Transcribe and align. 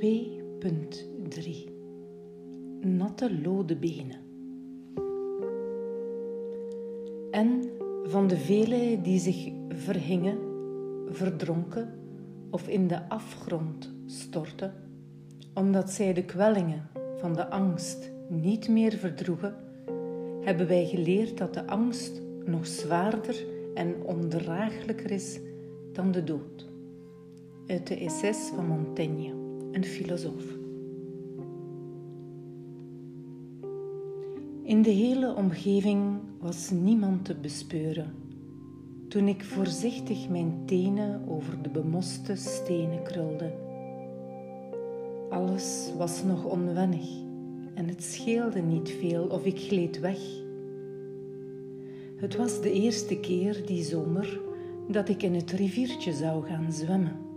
2.3 0.00 0.06
Natte 2.80 3.40
lode 3.42 3.76
benen. 3.76 4.20
En 7.30 7.62
van 8.04 8.26
de 8.26 8.36
velen 8.36 9.02
die 9.02 9.18
zich 9.18 9.52
verhingen, 9.68 10.38
verdronken 11.08 11.98
of 12.50 12.68
in 12.68 12.86
de 12.86 13.08
afgrond 13.08 13.92
stortten, 14.06 14.74
omdat 15.54 15.90
zij 15.90 16.12
de 16.12 16.24
kwellingen 16.24 16.88
van 17.16 17.34
de 17.34 17.50
angst 17.50 18.12
niet 18.28 18.68
meer 18.68 18.92
verdroegen, 18.92 19.54
hebben 20.40 20.66
wij 20.66 20.86
geleerd 20.86 21.38
dat 21.38 21.54
de 21.54 21.66
angst 21.66 22.22
nog 22.44 22.66
zwaarder 22.66 23.44
en 23.74 24.02
ondraaglijker 24.02 25.10
is 25.10 25.40
dan 25.92 26.10
de 26.10 26.24
dood. 26.24 26.68
Uit 27.66 27.86
de 27.86 27.96
Essais 27.96 28.50
van 28.54 28.66
Montaigne, 28.66 29.39
een 29.72 29.84
filosoof. 29.84 30.44
In 34.62 34.82
de 34.82 34.90
hele 34.90 35.34
omgeving 35.34 36.18
was 36.38 36.70
niemand 36.70 37.24
te 37.24 37.34
bespeuren 37.34 38.14
toen 39.08 39.28
ik 39.28 39.44
voorzichtig 39.44 40.28
mijn 40.28 40.62
tenen 40.66 41.28
over 41.28 41.62
de 41.62 41.68
bemoste 41.68 42.36
stenen 42.36 43.02
krulde. 43.02 43.52
Alles 45.30 45.92
was 45.96 46.22
nog 46.22 46.44
onwennig 46.44 47.08
en 47.74 47.88
het 47.88 48.02
scheelde 48.02 48.60
niet 48.60 48.90
veel 48.90 49.24
of 49.24 49.44
ik 49.44 49.58
gleed 49.58 50.00
weg. 50.00 50.18
Het 52.16 52.36
was 52.36 52.60
de 52.60 52.72
eerste 52.72 53.16
keer 53.16 53.66
die 53.66 53.82
zomer 53.82 54.40
dat 54.88 55.08
ik 55.08 55.22
in 55.22 55.34
het 55.34 55.50
riviertje 55.50 56.12
zou 56.12 56.44
gaan 56.44 56.72
zwemmen. 56.72 57.29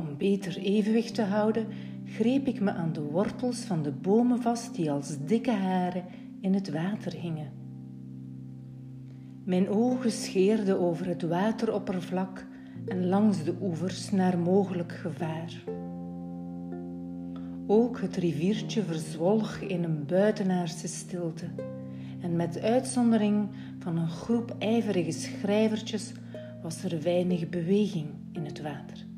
Om 0.00 0.16
beter 0.16 0.58
evenwicht 0.58 1.14
te 1.14 1.22
houden, 1.22 1.66
greep 2.04 2.46
ik 2.46 2.60
me 2.60 2.72
aan 2.72 2.92
de 2.92 3.00
wortels 3.00 3.58
van 3.58 3.82
de 3.82 3.90
bomen 3.90 4.42
vast 4.42 4.74
die 4.74 4.90
als 4.90 5.16
dikke 5.26 5.50
haren 5.50 6.04
in 6.40 6.54
het 6.54 6.70
water 6.70 7.12
hingen. 7.12 7.52
Mijn 9.44 9.68
ogen 9.68 10.10
scheerden 10.10 10.80
over 10.80 11.06
het 11.06 11.22
wateroppervlak 11.22 12.46
en 12.86 13.08
langs 13.08 13.44
de 13.44 13.54
oevers 13.60 14.10
naar 14.10 14.38
mogelijk 14.38 14.92
gevaar. 14.92 15.62
Ook 17.66 18.00
het 18.00 18.16
riviertje 18.16 18.82
verzwolg 18.82 19.56
in 19.56 19.84
een 19.84 20.06
buitenaardse 20.06 20.88
stilte 20.88 21.46
en 22.20 22.36
met 22.36 22.60
uitzondering 22.60 23.48
van 23.78 23.96
een 23.96 24.10
groep 24.10 24.54
ijverige 24.58 25.12
schrijvertjes 25.12 26.12
was 26.62 26.84
er 26.84 27.02
weinig 27.02 27.48
beweging 27.48 28.08
in 28.32 28.44
het 28.44 28.62
water. 28.62 29.08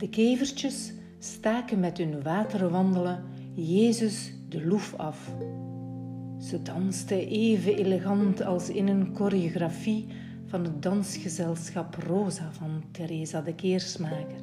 De 0.00 0.08
kevertjes 0.08 0.92
staken 1.18 1.80
met 1.80 1.98
hun 1.98 2.22
waterwandelen 2.22 3.24
Jezus 3.54 4.34
de 4.48 4.66
loef 4.66 4.94
af. 4.96 5.34
Ze 6.38 6.62
danste 6.62 7.26
even 7.26 7.76
elegant 7.76 8.42
als 8.42 8.70
in 8.70 8.88
een 8.88 9.14
choreografie 9.14 10.06
van 10.46 10.64
het 10.64 10.82
dansgezelschap 10.82 11.94
Rosa 11.94 12.52
van 12.52 12.82
Teresa 12.90 13.40
de 13.40 13.54
Keersmaker. 13.54 14.40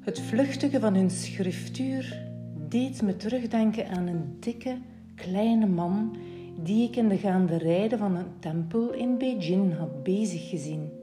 Het 0.00 0.20
vluchtige 0.20 0.80
van 0.80 0.94
hun 0.94 1.10
schriftuur 1.10 2.30
deed 2.68 3.02
me 3.02 3.16
terugdenken 3.16 3.88
aan 3.88 4.06
een 4.06 4.36
dikke, 4.40 4.78
kleine 5.14 5.66
man 5.66 6.16
die 6.62 6.88
ik 6.88 6.96
in 6.96 7.08
de 7.08 7.18
gaande 7.18 7.56
rijden 7.56 7.98
van 7.98 8.16
een 8.16 8.38
tempel 8.38 8.92
in 8.92 9.18
Beijing 9.18 9.76
had 9.76 10.02
bezig 10.02 10.48
gezien. 10.48 11.02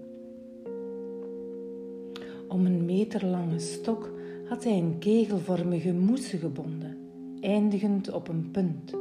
Om 2.52 2.66
een 2.66 2.86
meterlange 2.86 3.60
stok 3.60 4.12
had 4.46 4.64
hij 4.64 4.78
een 4.78 4.96
kegelvormige 5.00 5.94
moesse 5.94 6.38
gebonden, 6.38 6.98
eindigend 7.42 8.12
op 8.12 8.28
een 8.28 8.52
punt. 8.52 8.94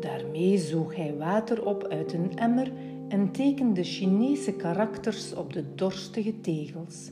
Daarmee 0.00 0.58
zoog 0.58 0.94
hij 0.94 1.16
water 1.16 1.66
op 1.66 1.84
uit 1.84 2.12
een 2.12 2.36
emmer 2.36 2.72
en 3.08 3.30
tekende 3.32 3.82
Chinese 3.82 4.52
karakters 4.52 5.34
op 5.34 5.52
de 5.52 5.64
dorstige 5.74 6.40
tegels. 6.40 7.10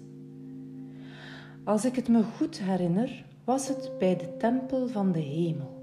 Als 1.64 1.84
ik 1.84 1.96
het 1.96 2.08
me 2.08 2.22
goed 2.22 2.58
herinner, 2.58 3.24
was 3.44 3.68
het 3.68 3.90
bij 3.98 4.16
de 4.16 4.36
tempel 4.36 4.88
van 4.88 5.12
de 5.12 5.20
hemel. 5.20 5.74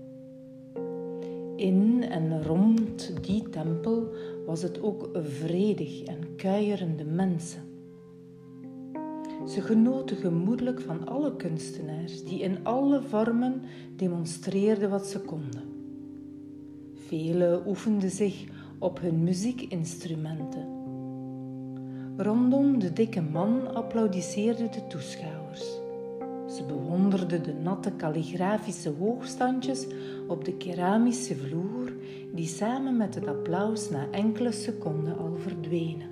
In 1.56 2.04
en 2.10 2.44
rond 2.44 3.14
die 3.22 3.50
tempel 3.50 4.08
was 4.46 4.62
het 4.62 4.82
ook 4.82 5.10
vredig 5.14 6.04
en 6.04 6.36
kuierende 6.36 7.06
mensen. 7.06 7.73
Ze 9.48 9.62
genoten 9.62 10.18
gemoedelijk 10.18 10.82
van 10.82 11.08
alle 11.08 11.36
kunstenaars 11.36 12.24
die 12.24 12.40
in 12.40 12.58
alle 12.64 13.02
vormen 13.02 13.62
demonstreerden 13.96 14.90
wat 14.90 15.08
ze 15.08 15.20
konden. 15.20 15.64
Velen 16.94 17.68
oefenden 17.68 18.10
zich 18.10 18.46
op 18.80 19.00
hun 19.00 19.24
muziekinstrumenten. 19.24 20.68
Rondom 22.18 22.80
de 22.80 22.94
dikke 22.94 23.22
man 23.22 23.76
applaudisseerden 23.76 24.72
de 24.72 24.88
toeschouwers. 24.88 25.82
Ze 26.48 26.64
bewonderde 26.68 27.42
de 27.42 27.54
natte 27.54 27.92
kalligrafische 27.92 28.94
hoogstandjes 29.00 29.88
op 30.28 30.46
de 30.46 30.54
keramische 30.58 31.36
vloer, 31.36 31.94
die 32.34 32.48
samen 32.48 32.98
met 32.98 33.16
het 33.16 33.28
applaus 33.28 33.90
na 33.90 34.08
enkele 34.12 34.52
seconden 34.52 35.18
al 35.18 35.36
verdwenen. 35.38 36.10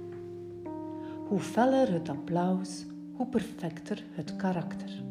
Hoe 1.28 1.40
feller 1.40 1.92
het 1.92 2.10
applaus, 2.10 2.86
hoe 3.22 3.30
perfecter 3.30 4.04
het 4.12 4.36
karakter. 4.36 5.04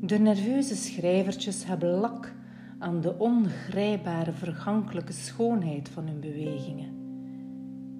De 0.00 0.18
nerveuze 0.18 0.74
schrijvertjes 0.74 1.64
hebben 1.64 1.90
lak 1.90 2.34
aan 2.78 3.00
de 3.00 3.18
ongrijpbare 3.18 4.32
vergankelijke 4.32 5.12
schoonheid 5.12 5.88
van 5.88 6.06
hun 6.06 6.20
bewegingen. 6.20 6.88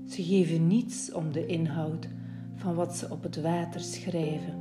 Ze 0.06 0.22
geven 0.22 0.66
niets 0.66 1.12
om 1.12 1.32
de 1.32 1.46
inhoud 1.46 2.08
van 2.54 2.74
wat 2.74 2.96
ze 2.96 3.10
op 3.10 3.22
het 3.22 3.40
water 3.40 3.80
schrijven. 3.80 4.54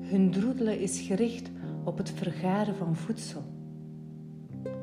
Hun 0.00 0.30
droedelen 0.30 0.80
is 0.80 1.00
gericht 1.00 1.50
op 1.84 1.98
het 1.98 2.10
vergaren 2.10 2.74
van 2.74 2.96
voedsel. 2.96 3.44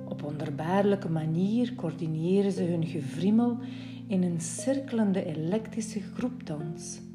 Op 0.05 0.21
wonderbaarlijke 0.21 1.09
manier 1.09 1.75
coördineren 1.75 2.51
ze 2.51 2.63
hun 2.63 2.85
gevriemel 2.85 3.57
in 4.07 4.23
een 4.23 4.41
cirkelende 4.41 5.25
elektrische 5.25 6.01
groepdans, 6.01 7.07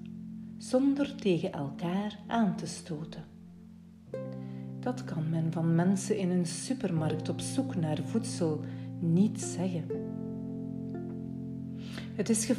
zonder 0.69 1.15
tegen 1.15 1.53
elkaar 1.53 2.19
aan 2.27 2.57
te 2.57 2.67
stoten. 2.67 3.25
Dat 4.81 5.05
kan 5.05 5.31
men 5.31 5.53
van 5.53 5.75
mensen 5.75 6.19
in 6.19 6.31
een 6.31 6.47
supermarkt 6.47 7.29
op 7.29 7.41
zoek 7.41 7.77
naar 7.77 7.99
voedsel 8.05 8.61
niet 8.99 9.41
zeggen. 9.41 9.85
Het 12.15 12.29
is 12.29 12.51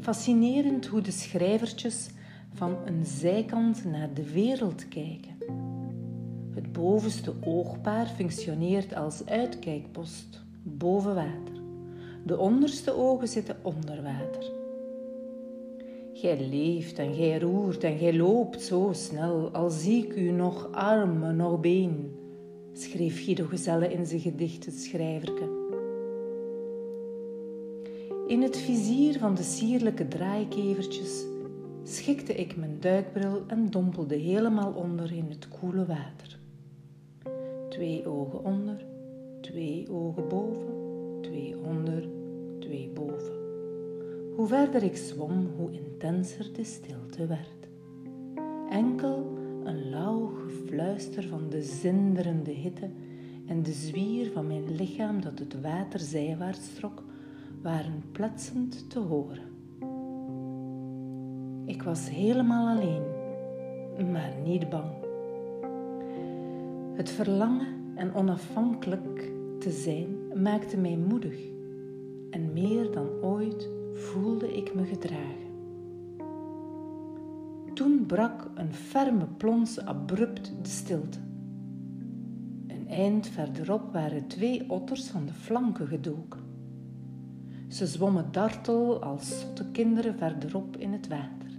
fascinerend 0.00 0.86
hoe 0.86 1.00
de 1.00 1.10
schrijvertjes 1.10 2.10
van 2.52 2.76
een 2.84 3.04
zijkant 3.04 3.84
naar 3.84 4.14
de 4.14 4.32
wereld 4.32 4.88
kijken. 4.88 5.38
Het 6.54 6.72
bovenste 6.72 7.34
oogpaar 7.40 8.06
functioneert 8.06 8.94
als 8.94 9.26
uitkijkpost 9.26 10.42
boven 10.62 11.14
water. 11.14 11.62
De 12.24 12.38
onderste 12.38 12.92
ogen 12.92 13.28
zitten 13.28 13.56
onder 13.62 14.02
water. 14.02 14.59
Gij 16.20 16.48
leeft 16.48 16.98
en 16.98 17.14
gij 17.14 17.38
roert 17.38 17.84
en 17.84 17.98
gij 17.98 18.16
loopt 18.16 18.62
zo 18.62 18.88
snel, 18.92 19.50
al 19.50 19.70
zie 19.70 20.04
ik 20.04 20.16
u 20.16 20.30
nog 20.30 20.68
armen, 20.72 21.36
nog 21.36 21.60
been, 21.60 22.10
schreef 22.72 23.24
Guido 23.24 23.44
Gezelle 23.46 23.92
in 23.92 24.06
zijn 24.06 24.20
gedicht 24.20 24.64
Het 24.64 24.74
Schrijverke. 24.74 25.48
In 28.26 28.42
het 28.42 28.56
vizier 28.56 29.18
van 29.18 29.34
de 29.34 29.42
sierlijke 29.42 30.08
draaikevertjes 30.08 31.24
schikte 31.82 32.34
ik 32.34 32.56
mijn 32.56 32.76
duikbril 32.80 33.42
en 33.46 33.70
dompelde 33.70 34.16
helemaal 34.16 34.72
onder 34.72 35.12
in 35.12 35.26
het 35.28 35.48
koele 35.48 35.86
water. 35.86 36.38
Twee 37.68 38.06
ogen 38.06 38.44
onder, 38.44 38.84
twee 39.40 39.86
ogen 39.90 40.28
boven, 40.28 40.74
twee 41.20 41.56
onder, 41.64 42.08
twee 42.58 42.90
boven. 42.94 43.39
Hoe 44.40 44.48
verder 44.48 44.82
ik 44.82 44.96
zwom, 44.96 45.50
hoe 45.56 45.70
intenser 45.70 46.52
de 46.52 46.64
stilte 46.64 47.26
werd. 47.26 47.68
Enkel 48.70 49.38
een 49.64 49.90
lauw 49.90 50.26
gefluister 50.26 51.28
van 51.28 51.48
de 51.48 51.62
zinderende 51.62 52.50
hitte 52.50 52.90
en 53.46 53.62
de 53.62 53.72
zwier 53.72 54.30
van 54.30 54.46
mijn 54.46 54.74
lichaam 54.76 55.20
dat 55.20 55.38
het 55.38 55.60
water 55.60 56.00
zijwaarts 56.00 56.74
trok, 56.74 57.02
waren 57.62 58.02
pletsend 58.12 58.90
te 58.90 58.98
horen. 58.98 59.42
Ik 61.64 61.82
was 61.82 62.10
helemaal 62.10 62.76
alleen, 62.76 63.02
maar 64.12 64.32
niet 64.44 64.68
bang. 64.68 64.90
Het 66.94 67.10
verlangen 67.10 67.66
en 67.94 68.14
onafhankelijk 68.14 69.32
te 69.58 69.70
zijn 69.70 70.42
maakte 70.42 70.76
mij 70.76 70.96
moedig 70.96 71.38
en 72.30 72.52
meer 72.52 72.92
dan 72.92 73.08
ooit 73.22 73.78
voelde 73.94 74.56
ik 74.56 74.74
me 74.74 74.84
gedragen. 74.84 75.50
Toen 77.74 78.06
brak 78.06 78.50
een 78.54 78.74
ferme 78.74 79.26
plons 79.36 79.80
abrupt 79.84 80.52
de 80.62 80.68
stilte. 80.68 81.18
Een 82.66 82.88
eind 82.88 83.28
verderop 83.28 83.92
waren 83.92 84.26
twee 84.26 84.70
otters 84.70 85.08
van 85.08 85.26
de 85.26 85.32
flanken 85.32 85.86
gedoken. 85.86 86.40
Ze 87.68 87.86
zwommen 87.86 88.28
dartel 88.30 89.02
als 89.02 89.40
zotte 89.40 89.70
kinderen 89.70 90.14
verderop 90.14 90.76
in 90.76 90.92
het 90.92 91.08
water. 91.08 91.50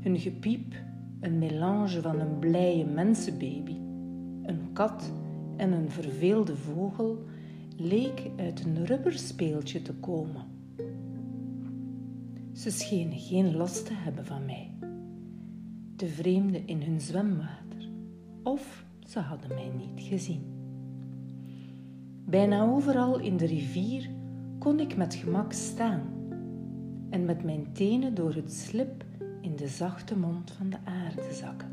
Hun 0.00 0.18
gepiep, 0.18 0.74
een 1.20 1.38
melange 1.38 2.00
van 2.00 2.20
een 2.20 2.38
blije 2.38 2.84
mensenbaby, 2.84 3.76
een 4.42 4.72
kat 4.72 5.12
en 5.56 5.72
een 5.72 5.90
verveelde 5.90 6.56
vogel, 6.56 7.24
leek 7.76 8.30
uit 8.36 8.64
een 8.64 8.84
rubberspeeltje 8.86 9.82
te 9.82 9.92
komen. 9.92 10.55
Ze 12.66 12.72
schenen 12.72 13.18
geen 13.18 13.56
last 13.56 13.86
te 13.86 13.92
hebben 13.94 14.24
van 14.24 14.44
mij, 14.44 14.70
de 15.96 16.08
vreemden 16.08 16.66
in 16.66 16.82
hun 16.82 17.00
zwemwater, 17.00 17.88
of 18.42 18.84
ze 19.08 19.18
hadden 19.18 19.48
mij 19.48 19.70
niet 19.76 20.04
gezien. 20.04 20.42
Bijna 22.24 22.64
overal 22.64 23.18
in 23.18 23.36
de 23.36 23.46
rivier 23.46 24.10
kon 24.58 24.80
ik 24.80 24.96
met 24.96 25.14
gemak 25.14 25.52
staan 25.52 26.02
en 27.10 27.24
met 27.24 27.44
mijn 27.44 27.72
tenen 27.72 28.14
door 28.14 28.34
het 28.34 28.52
slip 28.52 29.04
in 29.40 29.56
de 29.56 29.68
zachte 29.68 30.18
mond 30.18 30.50
van 30.50 30.70
de 30.70 30.78
aarde 30.84 31.34
zakken. 31.34 31.70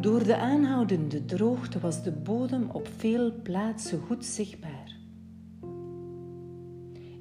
Door 0.00 0.24
de 0.24 0.36
aanhoudende 0.36 1.24
droogte 1.24 1.80
was 1.80 2.02
de 2.02 2.12
bodem 2.12 2.70
op 2.70 2.88
veel 2.96 3.32
plaatsen 3.42 4.00
goed 4.00 4.24
zichtbaar. 4.24 4.75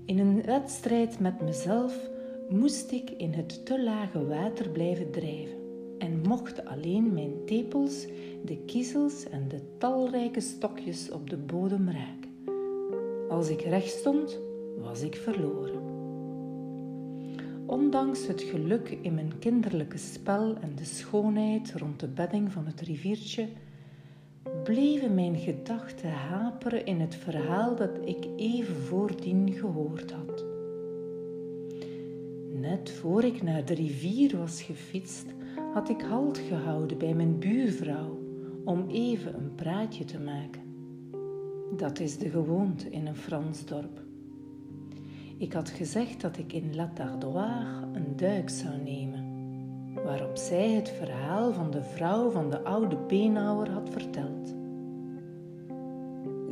In 0.05 0.19
een 0.19 0.41
wedstrijd 0.41 1.19
met 1.19 1.41
mezelf 1.41 2.09
moest 2.49 2.91
ik 2.91 3.09
in 3.09 3.33
het 3.33 3.65
te 3.65 3.83
lage 3.83 4.25
water 4.25 4.69
blijven 4.69 5.11
drijven 5.11 5.57
en 5.97 6.21
mochten 6.27 6.65
alleen 6.65 7.13
mijn 7.13 7.33
tepels, 7.45 8.05
de 8.43 8.57
kiezels 8.65 9.29
en 9.29 9.47
de 9.47 9.59
talrijke 9.77 10.39
stokjes 10.39 11.11
op 11.11 11.29
de 11.29 11.37
bodem 11.37 11.89
raken. 11.89 12.55
Als 13.29 13.49
ik 13.49 13.61
recht 13.61 13.89
stond, 13.89 14.39
was 14.77 15.01
ik 15.01 15.15
verloren. 15.15 15.81
Ondanks 17.65 18.27
het 18.27 18.41
geluk 18.41 18.97
in 19.01 19.13
mijn 19.13 19.39
kinderlijke 19.39 19.97
spel 19.97 20.55
en 20.55 20.75
de 20.75 20.85
schoonheid 20.85 21.73
rond 21.75 21.99
de 21.99 22.07
bedding 22.07 22.51
van 22.51 22.65
het 22.65 22.81
riviertje, 22.81 23.47
bleven 24.65 25.13
mijn 25.13 25.37
gedachten 25.37 26.11
haperen 26.11 26.85
in 26.85 26.99
het 26.99 27.15
verhaal 27.15 27.75
dat 27.75 27.89
ik 28.05 28.27
even 28.35 28.75
voordien 28.75 29.53
gehoord 29.53 30.11
had. 30.11 30.45
Net 32.51 32.91
voor 32.91 33.23
ik 33.23 33.43
naar 33.43 33.65
de 33.65 33.73
rivier 33.73 34.37
was 34.37 34.61
gefietst, 34.61 35.25
had 35.73 35.89
ik 35.89 36.01
halt 36.01 36.37
gehouden 36.37 36.97
bij 36.97 37.13
mijn 37.13 37.39
buurvrouw 37.39 38.19
om 38.63 38.89
even 38.89 39.35
een 39.35 39.55
praatje 39.55 40.05
te 40.05 40.19
maken. 40.19 40.61
Dat 41.77 41.99
is 41.99 42.17
de 42.17 42.29
gewoonte 42.29 42.89
in 42.89 43.07
een 43.07 43.15
Frans 43.15 43.65
dorp. 43.65 44.01
Ik 45.37 45.53
had 45.53 45.69
gezegd 45.69 46.21
dat 46.21 46.37
ik 46.37 46.53
in 46.53 46.75
La 46.75 46.91
Tardoire 46.93 47.87
een 47.93 48.15
duik 48.15 48.49
zou 48.49 48.77
nemen, 48.83 49.23
waarop 50.03 50.37
zij 50.37 50.71
het 50.71 50.89
verhaal 50.89 51.53
van 51.53 51.71
de 51.71 51.83
vrouw 51.83 52.29
van 52.29 52.49
de 52.49 52.63
oude 52.63 52.97
beenhouwer 53.07 53.71
had 53.71 53.89
verteld. 53.89 54.54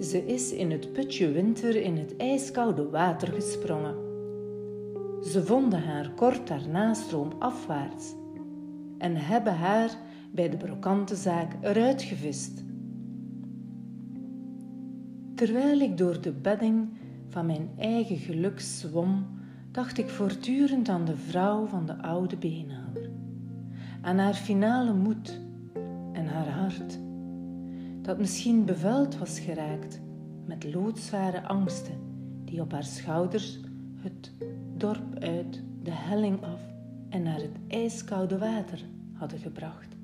Ze 0.01 0.25
is 0.25 0.53
in 0.53 0.71
het 0.71 0.93
putje 0.93 1.31
winter 1.31 1.75
in 1.75 1.97
het 1.97 2.15
ijskoude 2.17 2.89
water 2.89 3.27
gesprongen. 3.27 3.95
Ze 5.23 5.43
vonden 5.43 5.83
haar 5.83 6.11
kort 6.15 6.47
daarna 6.47 6.93
stroomafwaarts 6.93 8.13
en 8.97 9.15
hebben 9.15 9.55
haar 9.55 9.97
bij 10.31 10.49
de 10.49 10.57
brokantenzaak 10.57 11.55
eruit 11.61 12.01
gevist. 12.01 12.63
Terwijl 15.35 15.79
ik 15.79 15.97
door 15.97 16.21
de 16.21 16.31
bedding 16.31 16.89
van 17.27 17.45
mijn 17.45 17.69
eigen 17.77 18.17
geluk 18.17 18.59
zwom, 18.59 19.25
dacht 19.71 19.97
ik 19.97 20.09
voortdurend 20.09 20.89
aan 20.89 21.05
de 21.05 21.17
vrouw 21.17 21.65
van 21.65 21.85
de 21.85 22.01
oude 22.01 22.37
beenhouwer, 22.37 23.09
aan 24.01 24.17
haar 24.17 24.33
finale 24.33 24.93
moed 24.93 25.41
en 26.11 26.25
haar 26.25 26.49
hart, 26.49 26.99
dat 28.03 28.17
misschien 28.17 28.65
bevuild 28.65 29.17
was 29.17 29.39
geraakt 29.39 30.01
met 30.45 30.73
loodzware 30.73 31.47
angsten 31.47 31.95
die 32.45 32.61
op 32.61 32.71
haar 32.71 32.83
schouders 32.83 33.59
het 33.95 34.31
dorp 34.75 35.19
uit, 35.19 35.63
de 35.83 35.91
helling 35.91 36.44
af 36.44 36.61
en 37.09 37.23
naar 37.23 37.41
het 37.41 37.57
ijskoude 37.67 38.38
water 38.38 38.85
hadden 39.13 39.39
gebracht. 39.39 39.95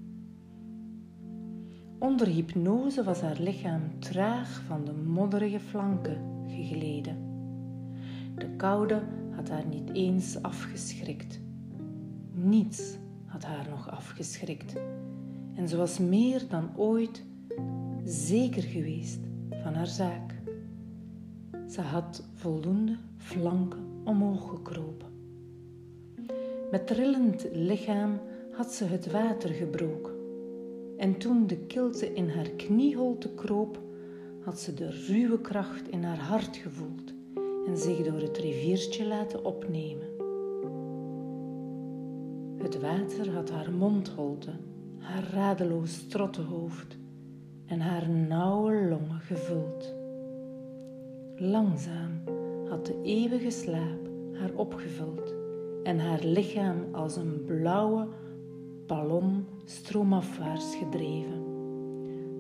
Onder 1.98 2.28
hypnose 2.28 3.04
was 3.04 3.22
haar 3.22 3.40
lichaam 3.40 3.82
traag 4.00 4.62
van 4.68 4.86
de 4.86 4.94
modderige 4.94 5.60
flanken 5.60 6.18
gegleden. 6.48 7.18
De 8.36 8.50
koude 8.56 9.02
had 9.36 9.50
haar 9.50 9.66
niet 9.66 9.94
eens 9.94 10.42
afgeschrikt. 10.42 11.40
Niets 12.32 12.98
had 13.26 13.44
haar 13.44 13.68
nog 13.70 13.92
afgeschrikt. 13.92 14.74
En 15.54 15.68
ze 15.68 15.78
was 15.78 15.98
meer 15.98 16.44
dan 16.50 16.70
ooit 16.76 17.28
zeker 18.06 18.64
geweest 18.64 19.20
van 19.64 19.74
haar 19.74 19.88
zaak. 19.88 20.34
Ze 21.70 21.82
had 21.82 22.24
voldoende 22.34 22.98
flanken 23.18 23.86
omhoog 24.04 24.50
gekropen. 24.50 25.08
Met 26.72 26.88
trillend 26.88 27.48
lichaam 27.54 28.20
had 28.52 28.74
ze 28.74 28.86
het 28.86 29.12
water 29.12 29.50
gebroken. 29.50 30.14
En 30.98 31.18
toen 31.18 31.48
de 31.48 31.58
kilte 31.58 32.14
in 32.14 32.30
haar 32.30 32.50
knieholte 32.50 33.30
kroop, 33.30 33.80
had 34.44 34.60
ze 34.60 34.74
de 34.74 34.90
ruwe 34.90 35.42
kracht 35.42 35.90
in 35.90 36.04
haar 36.04 36.20
hart 36.20 36.58
gevoeld 36.58 37.14
en 37.68 37.78
zich 37.78 37.98
door 37.98 38.20
het 38.22 38.38
riviertje 38.38 39.06
laten 39.06 39.46
opnemen. 39.46 40.08
Het 42.58 42.80
water 42.80 43.32
had 43.34 43.50
haar 43.50 43.72
mondholte, 43.72 44.52
haar 44.98 45.30
radeloos 45.34 46.08
trottenhoofd 46.08 46.98
en 47.70 47.80
haar 47.80 48.10
nauwe 48.10 48.88
longen 48.90 49.20
gevuld. 49.20 49.96
Langzaam 51.36 52.22
had 52.70 52.86
de 52.86 53.02
eeuwige 53.04 53.50
slaap 53.50 54.10
haar 54.34 54.54
opgevuld 54.54 55.34
en 55.84 56.00
haar 56.00 56.24
lichaam 56.24 56.78
als 56.92 57.16
een 57.16 57.44
blauwe 57.46 58.08
ballon 58.88 59.46
stroomafwaarts 59.66 60.76
gedreven, 60.76 61.44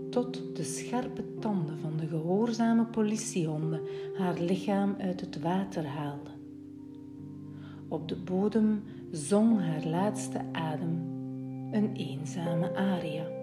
tot 0.10 0.56
de 0.56 0.63
scherpe 0.63 1.24
tanden 1.39 1.80
van 1.80 1.98
de 1.98 2.08
gehoorzame 2.08 2.86
politiehonden 2.86 3.82
haar 4.18 4.39
lichaam 4.39 4.96
uit 5.00 5.22
het 5.22 5.42
water 5.42 5.86
haalden. 5.86 6.34
Op 7.88 8.08
de 8.08 8.15
bodem 8.15 8.84
zong 9.12 9.60
haar 9.60 9.86
laatste 9.86 10.42
adem 10.51 11.08
een 11.72 11.96
eenzame 11.96 12.75
aria. 12.75 13.38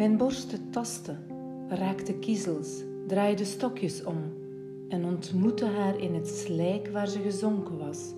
Mijn 0.00 0.16
borsten 0.16 0.70
tasten, 0.70 1.18
raakte 1.68 2.14
kiezels, 2.14 2.82
draaide 3.06 3.44
stokjes 3.44 4.04
om 4.04 4.16
en 4.88 5.04
ontmoette 5.04 5.64
haar 5.64 5.98
in 5.98 6.14
het 6.14 6.28
slijk 6.28 6.88
waar 6.88 7.08
ze 7.08 7.18
gezonken 7.18 7.78
was. 7.78 8.12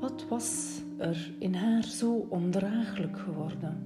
Wat 0.00 0.24
was 0.28 0.80
er 0.96 1.32
in 1.38 1.54
haar 1.54 1.84
zo 1.84 2.26
ondraaglijk 2.28 3.18
geworden? 3.18 3.76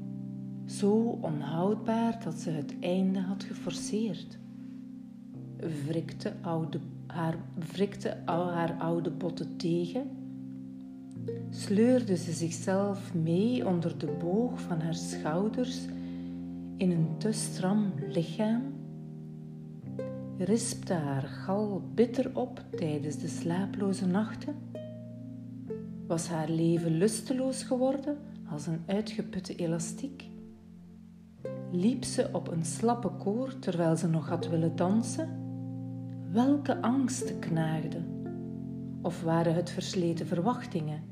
Zo 0.66 1.18
onhoudbaar 1.20 2.20
dat 2.24 2.34
ze 2.34 2.50
het 2.50 2.74
einde 2.80 3.20
had 3.20 3.44
geforceerd. 3.44 4.38
Wrikte, 5.86 6.32
oude, 6.40 6.78
haar, 7.06 7.36
wrikte 7.72 8.16
haar 8.24 8.76
oude 8.78 9.10
botten 9.10 9.56
tegen? 9.56 10.10
Sleurde 11.50 12.16
ze 12.16 12.32
zichzelf 12.32 13.14
mee 13.14 13.66
onder 13.66 13.98
de 13.98 14.16
boog 14.18 14.60
van 14.60 14.80
haar 14.80 14.94
schouders 14.94 15.80
in 16.80 16.90
een 16.90 17.14
te 17.18 17.32
stram 17.32 17.92
lichaam? 18.08 18.62
Rispte 20.38 20.92
haar 20.92 21.22
gal 21.22 21.82
bitter 21.94 22.30
op 22.34 22.64
tijdens 22.76 23.18
de 23.18 23.28
slaaploze 23.28 24.06
nachten? 24.06 24.54
Was 26.06 26.28
haar 26.28 26.49
leven 26.49 26.96
lusteloos 26.96 27.62
geworden 27.62 28.18
als 28.50 28.66
een 28.66 28.82
uitgeputte 28.87 29.54
elastiek? 29.54 30.28
Liep 31.72 32.04
ze 32.04 32.28
op 32.32 32.49
een 32.49 32.64
slappe 32.64 33.08
koor 33.08 33.58
terwijl 33.58 33.96
ze 33.96 34.08
nog 34.08 34.28
had 34.28 34.49
willen 34.49 34.76
dansen? 34.76 35.28
Welke 36.32 36.82
angsten 36.82 37.38
knaagden? 37.38 38.04
Of 39.02 39.22
waren 39.22 39.54
het 39.54 39.70
versleten 39.70 40.26
verwachtingen? 40.26 41.02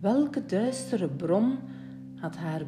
Welke 0.00 0.46
duistere 0.46 1.08
bron 1.08 1.58
had 2.14 2.36
haar, 2.36 2.62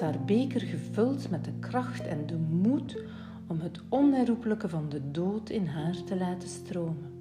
haar 0.00 0.24
beker 0.26 0.60
gevuld 0.60 1.30
met 1.30 1.44
de 1.44 1.52
kracht 1.60 2.06
en 2.06 2.26
de 2.26 2.36
moed 2.36 3.02
om 3.46 3.60
het 3.60 3.80
onherroepelijke 3.88 4.68
van 4.68 4.88
de 4.88 5.10
dood 5.10 5.50
in 5.50 5.66
haar 5.66 6.04
te 6.04 6.16
laten 6.16 6.48
stromen? 6.48 7.12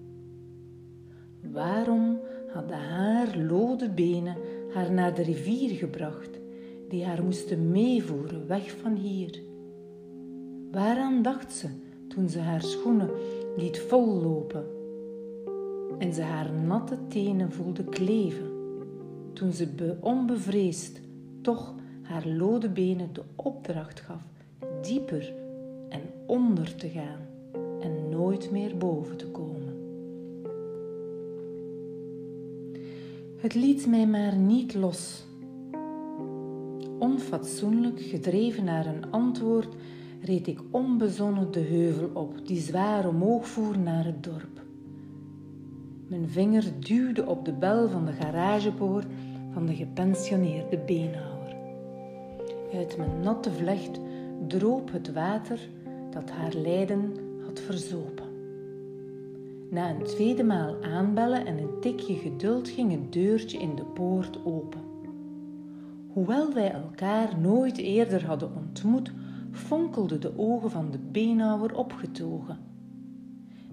Waarom 1.51 2.19
hadden 2.53 2.77
haar 2.77 3.37
lode 3.37 3.89
benen 3.89 4.35
haar 4.73 4.91
naar 4.91 5.13
de 5.13 5.23
rivier 5.23 5.69
gebracht, 5.69 6.39
die 6.89 7.05
haar 7.05 7.23
moesten 7.23 7.71
meevoeren 7.71 8.47
weg 8.47 8.75
van 8.81 8.95
hier? 8.95 9.41
Waaraan 10.71 11.21
dacht 11.21 11.53
ze 11.53 11.67
toen 12.07 12.29
ze 12.29 12.39
haar 12.39 12.61
schoenen 12.61 13.09
liet 13.57 13.79
vollopen 13.79 14.65
en 15.97 16.13
ze 16.13 16.21
haar 16.21 16.51
natte 16.53 16.97
tenen 17.07 17.51
voelde 17.51 17.83
kleven? 17.83 18.49
Toen 19.33 19.51
ze 19.51 19.97
onbevreesd 19.99 21.01
toch 21.41 21.73
haar 22.01 22.27
lode 22.27 22.69
benen 22.69 23.13
de 23.13 23.23
opdracht 23.35 23.99
gaf 23.99 24.21
dieper 24.81 25.33
en 25.89 26.01
onder 26.25 26.75
te 26.75 26.89
gaan 26.89 27.19
en 27.81 28.09
nooit 28.09 28.51
meer 28.51 28.77
boven 28.77 29.17
te 29.17 29.27
komen. 29.27 29.61
Het 33.37 33.53
liet 33.53 33.87
mij 33.87 34.07
maar 34.07 34.35
niet 34.35 34.73
los. 34.73 35.25
Onfatsoenlijk 36.99 37.99
gedreven 37.99 38.63
naar 38.63 38.85
een 38.85 39.11
antwoord, 39.11 39.75
reed 40.21 40.47
ik 40.47 40.59
onbezonnen 40.71 41.51
de 41.51 41.59
heuvel 41.59 42.09
op, 42.13 42.47
die 42.47 42.59
zwaar 42.59 43.07
omhoog 43.07 43.47
voer 43.47 43.79
naar 43.79 44.05
het 44.05 44.23
dorp. 44.23 44.61
Mijn 46.07 46.29
vinger 46.29 46.63
duwde 46.79 47.25
op 47.25 47.45
de 47.45 47.53
bel 47.53 47.89
van 47.89 48.05
de 48.05 48.11
garagepoort 48.11 49.05
van 49.51 49.65
de 49.65 49.75
gepensioneerde 49.75 50.77
beenhouwer. 50.77 51.55
Uit 52.73 52.97
mijn 52.97 53.19
natte 53.19 53.51
vlecht 53.51 53.99
droop 54.47 54.91
het 54.91 55.13
water 55.13 55.59
dat 56.09 56.29
haar 56.29 56.53
lijden 56.53 57.13
had 57.45 57.59
verzopen. 57.59 58.25
Na 59.69 59.89
een 59.89 60.03
tweede 60.03 60.43
maal 60.43 60.83
aanbellen 60.83 61.45
en 61.45 61.57
een 61.57 61.79
tikje 61.79 62.15
geduld 62.15 62.69
ging 62.69 62.91
het 62.91 63.13
deurtje 63.13 63.57
in 63.57 63.75
de 63.75 63.83
poort 63.83 64.45
open. 64.45 64.81
Hoewel 66.13 66.53
wij 66.53 66.71
elkaar 66.71 67.39
nooit 67.39 67.77
eerder 67.77 68.25
hadden 68.25 68.55
ontmoet, 68.55 69.11
fonkelden 69.51 70.21
de 70.21 70.37
ogen 70.37 70.71
van 70.71 70.91
de 70.91 70.99
beenhouwer 71.11 71.75
opgetogen. 71.75 72.57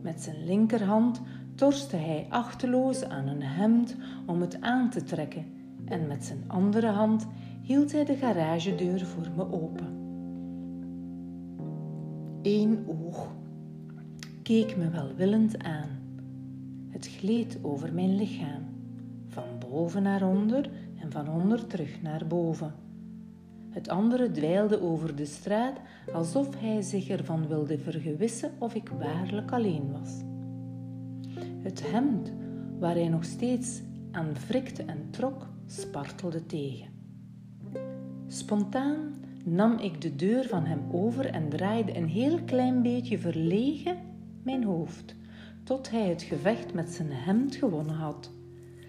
Met 0.01 0.21
zijn 0.21 0.45
linkerhand 0.45 1.21
torste 1.55 1.97
hij 1.97 2.27
achteloos 2.29 3.05
aan 3.05 3.27
een 3.27 3.43
hemd 3.43 3.97
om 4.27 4.41
het 4.41 4.61
aan 4.61 4.91
te 4.91 5.03
trekken 5.03 5.58
en 5.85 6.07
met 6.07 6.25
zijn 6.25 6.45
andere 6.47 6.87
hand 6.87 7.27
hield 7.63 7.93
hij 7.93 8.05
de 8.05 8.17
garagedeur 8.17 9.07
voor 9.07 9.29
me 9.37 9.53
open. 9.53 9.97
Eén 12.43 12.85
oog 12.87 13.37
keek 14.43 14.77
me 14.77 14.91
welwillend 14.91 15.63
aan. 15.63 15.89
Het 16.89 17.07
gleed 17.07 17.59
over 17.63 17.93
mijn 17.93 18.17
lichaam, 18.17 18.63
van 19.27 19.45
boven 19.71 20.03
naar 20.03 20.29
onder 20.29 20.71
en 21.01 21.11
van 21.11 21.29
onder 21.29 21.67
terug 21.67 22.03
naar 22.03 22.27
boven. 22.27 22.73
Het 23.71 23.89
andere 23.89 24.31
dweilde 24.31 24.83
over 24.83 25.17
de 25.17 25.25
straat 25.25 25.81
alsof 26.13 26.61
hij 26.61 26.83
zich 26.83 27.09
ervan 27.09 27.47
wilde 27.47 27.79
vergewissen 27.79 28.51
of 28.59 28.75
ik 28.75 28.89
waarlijk 28.89 29.53
alleen 29.53 29.93
was. 29.93 30.11
Het 31.63 31.91
hemd, 31.91 32.33
waar 32.79 32.95
hij 32.95 33.09
nog 33.09 33.25
steeds 33.25 33.83
aan 34.11 34.37
frikte 34.37 34.83
en 34.83 35.07
trok, 35.11 35.47
spartelde 35.69 36.47
tegen. 36.47 36.89
Spontaan 38.27 39.15
nam 39.45 39.79
ik 39.79 40.01
de 40.01 40.17
deur 40.17 40.45
van 40.45 40.65
hem 40.65 40.81
over 40.93 41.27
en 41.27 41.49
draaide 41.49 41.97
een 41.97 42.09
heel 42.09 42.39
klein 42.45 42.83
beetje 42.83 43.19
verlegen 43.19 43.97
mijn 44.43 44.65
hoofd, 44.65 45.15
tot 45.65 45.91
hij 45.91 46.09
het 46.09 46.23
gevecht 46.23 46.75
met 46.75 46.91
zijn 46.91 47.13
hemd 47.13 47.57
gewonnen 47.57 47.95
had. 47.95 48.31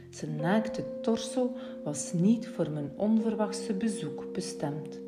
Zijn 0.10 0.36
naakte 0.36 0.84
torso 1.02 1.56
was 1.84 2.14
niet 2.14 2.48
voor 2.48 2.70
mijn 2.70 2.92
onverwachte 2.96 3.74
bezoek 3.74 4.34
bestemd. 4.34 5.00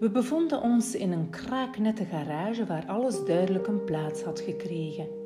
We 0.00 0.10
bevonden 0.12 0.62
ons 0.62 0.94
in 0.94 1.12
een 1.12 1.30
kraaknette 1.30 2.04
garage 2.04 2.66
waar 2.66 2.86
alles 2.86 3.24
duidelijk 3.24 3.66
een 3.66 3.84
plaats 3.84 4.22
had 4.22 4.40
gekregen. 4.40 5.25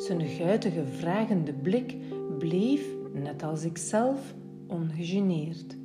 Zijn 0.00 0.26
guitige, 0.26 0.84
vragende 0.84 1.52
blik 1.52 1.96
bleef, 2.38 2.86
net 3.12 3.42
als 3.42 3.64
ikzelf, 3.64 4.34
ongegeneerd. 4.66 5.76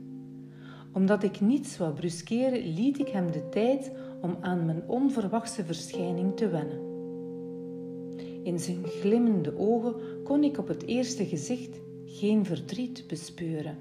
Omdat 0.94 1.24
ik 1.24 1.42
niets 1.42 1.78
wou 1.78 1.94
bruskeren, 1.94 2.74
liet 2.74 3.00
ik 3.00 3.08
hem 3.08 3.32
de 3.32 3.50
tijd 3.50 3.92
om 4.22 4.38
aan 4.42 4.66
mijn 4.66 4.84
onverwachte 4.88 5.66
verschijning 5.66 6.36
te 6.36 6.50
wennen. 6.50 6.80
In 8.44 8.60
zijn 8.60 8.86
glimmende 8.86 9.58
ogen 9.58 9.96
kon 10.24 10.44
ik 10.44 10.58
op 10.58 10.68
het 10.68 10.86
eerste 10.86 11.26
gezicht 11.26 11.80
geen 12.06 12.46
verdriet 12.46 13.04
bespeuren. 13.08 13.78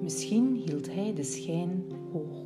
Misschien 0.00 0.62
hield 0.66 0.94
hij 0.94 1.14
de 1.14 1.24
schijn 1.24 1.84
hoog. 2.12 2.41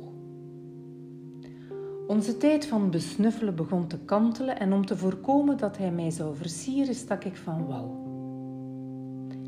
Onze 2.07 2.37
tijd 2.37 2.65
van 2.65 2.89
besnuffelen 2.89 3.55
begon 3.55 3.87
te 3.87 3.97
kantelen 4.05 4.59
en 4.59 4.73
om 4.73 4.85
te 4.85 4.97
voorkomen 4.97 5.57
dat 5.57 5.77
hij 5.77 5.91
mij 5.91 6.11
zou 6.11 6.35
versieren, 6.35 6.95
stak 6.95 7.23
ik 7.23 7.35
van 7.35 7.65
wal. 7.65 8.05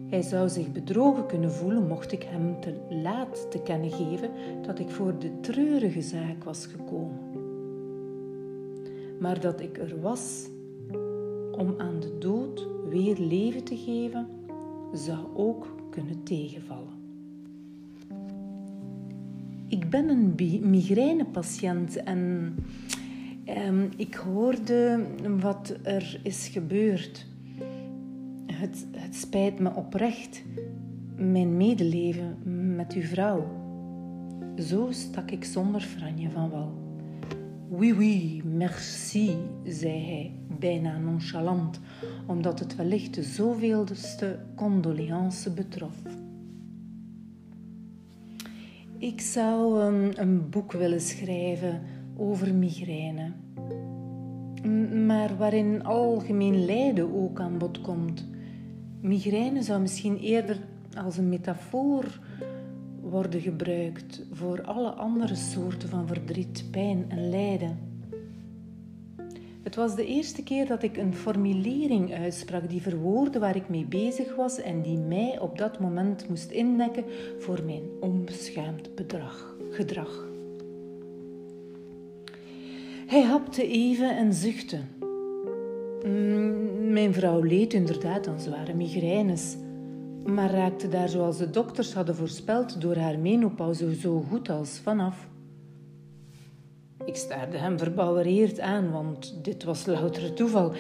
Hij 0.10 0.22
zou 0.22 0.50
zich 0.50 0.72
bedrogen 0.72 1.26
kunnen 1.26 1.52
voelen 1.52 1.88
mocht 1.88 2.12
ik 2.12 2.24
hem 2.24 2.62
te 2.62 2.74
laat 2.90 3.52
te 3.52 3.62
kennen 3.62 3.92
geven 3.92 4.32
dat 4.62 4.80
ik 4.80 4.90
voor 4.90 5.20
de 5.20 5.40
treurige 5.40 6.02
zaak 6.02 6.44
was 6.44 6.66
gekomen. 6.66 7.20
Maar 9.20 9.40
dat 9.40 9.62
ik 9.62 9.78
er 9.78 10.02
was 10.02 10.48
om 11.52 11.74
aan 11.78 12.00
de 12.00 12.18
dood 12.18 12.68
weer 12.90 13.18
leven 13.18 13.64
te 13.64 13.78
geven, 13.78 14.28
zou 14.94 15.20
ook 15.34 15.68
kunnen 15.90 16.24
tegenvallen. 16.24 16.99
Ik 19.70 19.90
ben 19.90 20.10
een 20.10 20.34
migrainepatiënt 20.70 22.04
en 22.04 22.56
ehm, 23.46 23.88
ik 23.96 24.14
hoorde 24.14 25.06
wat 25.40 25.76
er 25.84 26.20
is 26.24 26.48
gebeurd 26.48 27.28
het, 28.60 28.86
het 28.92 29.16
spijt 29.16 29.60
me 29.60 29.74
oprecht, 29.74 30.44
mijn 31.16 31.58
medeleven 31.58 32.38
met 32.76 32.94
uw 32.94 33.02
vrouw. 33.02 33.48
Zo 34.58 34.88
stak 34.92 35.32
ik 35.32 35.44
zonder 35.44 35.82
franje 35.82 36.30
van 36.30 36.50
wal. 36.50 36.72
Oui, 37.70 37.94
oui, 37.94 38.42
merci, 38.44 39.36
zei 39.66 40.06
hij, 40.06 40.32
bijna 40.60 40.98
nonchalant, 40.98 41.80
omdat 42.28 42.60
het 42.60 42.76
wellicht 42.76 43.14
de 43.14 43.24
zoveelste 43.24 44.40
condoleance 44.56 45.52
betrof. 45.52 46.19
Ik 49.00 49.22
zou 49.22 49.84
um, 49.84 50.12
een 50.16 50.50
boek 50.50 50.72
willen 50.72 51.02
schrijven 51.02 51.82
over 52.18 52.54
migraine, 52.54 53.32
maar 55.06 55.38
waarin 55.38 55.84
algemeen 55.84 56.66
lijden 56.66 57.14
ook 57.14 57.40
aan 57.40 57.58
bod 57.58 57.82
komt. 57.82 58.28
Migraine 59.02 59.62
zou 59.64 59.82
misschien 59.82 60.18
eerder 60.18 60.58
als 60.98 61.18
een 61.18 61.30
metafoor 61.30 62.20
worden 63.02 63.42
gebruikt 63.42 64.26
voor 64.32 64.64
alle 64.64 64.90
andere 64.90 65.36
soorten 65.36 65.90
van 65.90 66.08
verdriet, 66.08 66.66
pijn 66.72 67.06
en 67.08 67.30
lijden. 67.30 67.89
Het 69.70 69.78
was 69.78 69.96
de 69.96 70.06
eerste 70.06 70.44
keer 70.44 70.68
dat 70.68 70.84
ik 70.84 70.98
een 70.98 71.16
formulering 71.16 72.14
uitsprak 72.14 72.70
die 72.70 72.82
verwoordde 72.82 73.40
waar 73.40 73.56
ik 73.56 73.70
mee 73.70 73.86
bezig 73.86 74.36
was 74.36 74.62
en 74.62 74.82
die 74.82 74.98
mij 74.98 75.40
op 75.40 75.58
dat 75.58 75.80
moment 75.80 76.30
moest 76.30 76.52
indekken 76.52 77.04
voor 77.40 77.64
mijn 77.66 77.84
onbeschaamd 78.00 78.90
gedrag. 79.70 80.28
Hij 83.08 83.22
hapte 83.22 83.68
even 83.68 84.18
en 84.18 84.34
zuchtte. 84.34 84.80
Mm, 86.06 86.92
mijn 86.92 87.14
vrouw 87.14 87.42
leed 87.42 87.74
inderdaad 87.74 88.28
aan 88.28 88.40
zware 88.40 88.74
migraines, 88.74 89.58
maar 90.26 90.52
raakte 90.52 90.88
daar 90.88 91.10
zoals 91.10 91.38
de 91.38 91.50
dokters 91.50 91.94
hadden 91.94 92.16
voorspeld 92.16 92.82
door 92.82 92.96
haar 92.96 93.20
menopauze 93.20 93.96
zo 93.96 94.26
goed 94.30 94.50
als 94.50 94.80
vanaf. 94.84 95.29
Ik 97.06 97.16
staarde 97.16 97.58
hem 97.58 97.78
verbouwereerd 97.78 98.60
aan, 98.60 98.92
want 98.92 99.44
dit 99.44 99.64
was 99.64 99.86
louter 99.86 100.34
toeval. 100.34 100.74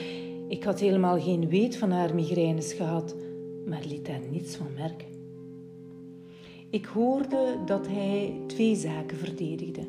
Ik 0.47 0.63
had 0.63 0.79
helemaal 0.79 1.19
geen 1.19 1.49
weet 1.49 1.77
van 1.77 1.91
haar 1.91 2.15
migraines 2.15 2.73
gehad, 2.73 3.15
maar 3.65 3.83
liet 3.87 4.05
daar 4.05 4.21
niets 4.31 4.55
van 4.55 4.73
merken. 4.75 5.07
Ik 6.69 6.85
hoorde 6.85 7.57
dat 7.65 7.87
hij 7.87 8.41
twee 8.47 8.75
zaken 8.75 9.17
verdedigde. 9.17 9.87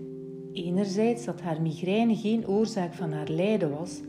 Enerzijds 0.52 1.24
dat 1.24 1.40
haar 1.40 1.62
migraine 1.62 2.16
geen 2.16 2.48
oorzaak 2.48 2.94
van 2.94 3.12
haar 3.12 3.28
lijden 3.28 3.70
was, 3.70 4.00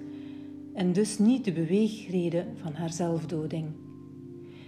en 0.74 0.94
dus 0.94 1.18
niet 1.18 1.46
de 1.46 1.52
beweegreden 1.52 2.46
van 2.56 2.74
haar 2.74 2.94
zelfdoding. 2.94 3.66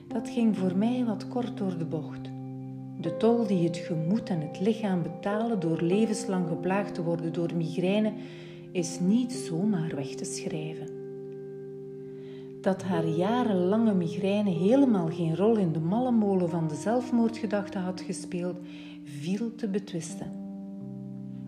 Dat 0.07 0.29
ging 0.29 0.57
voor 0.57 0.77
mij 0.77 1.05
wat 1.05 1.27
kort 1.27 1.57
door 1.57 1.77
de 1.77 1.85
bocht. 1.85 2.32
De 3.03 3.17
tol 3.17 3.47
die 3.47 3.63
het 3.63 3.77
gemoed 3.77 4.29
en 4.29 4.41
het 4.41 4.59
lichaam 4.59 5.01
betalen 5.01 5.59
door 5.59 5.81
levenslang 5.81 6.47
geplaagd 6.47 6.93
te 6.93 7.03
worden 7.03 7.33
door 7.33 7.49
migraine 7.55 8.13
is 8.71 8.99
niet 8.99 9.33
zomaar 9.33 9.95
weg 9.95 10.07
te 10.07 10.25
schrijven. 10.25 10.87
dat 12.61 12.83
haar 12.83 13.07
jarenlange 13.07 13.93
migraine 13.93 14.49
helemaal 14.49 15.07
geen 15.07 15.35
rol 15.35 15.57
in 15.57 15.71
de 15.71 15.79
malle 15.79 16.11
molen 16.11 16.49
van 16.49 16.67
de 16.67 16.75
zelfmoordgedachte 16.75 17.77
had 17.77 18.01
gespeeld, 18.01 18.57
viel 19.03 19.55
te 19.55 19.67
betwisten. 19.67 20.31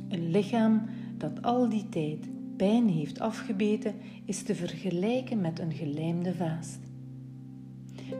Een 0.09 0.31
lichaam 0.31 0.85
dat 1.17 1.41
al 1.41 1.69
die 1.69 1.89
tijd 1.89 2.27
pijn 2.57 2.87
heeft 2.89 3.19
afgebeten, 3.19 3.93
is 4.25 4.43
te 4.43 4.55
vergelijken 4.55 5.41
met 5.41 5.59
een 5.59 5.73
gelijmde 5.73 6.33
vaast. 6.33 6.79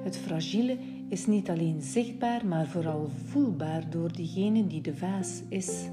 Het 0.03 0.17
fragiele 0.17 0.77
is 1.07 1.25
niet 1.25 1.49
alleen 1.49 1.81
zichtbaar, 1.81 2.45
maar 2.45 2.67
vooral 2.67 3.09
voelbaar 3.25 3.89
door 3.89 4.11
diegene 4.11 4.67
die 4.67 4.81
de 4.81 4.95
vaas 4.95 5.41
is. 5.49 5.89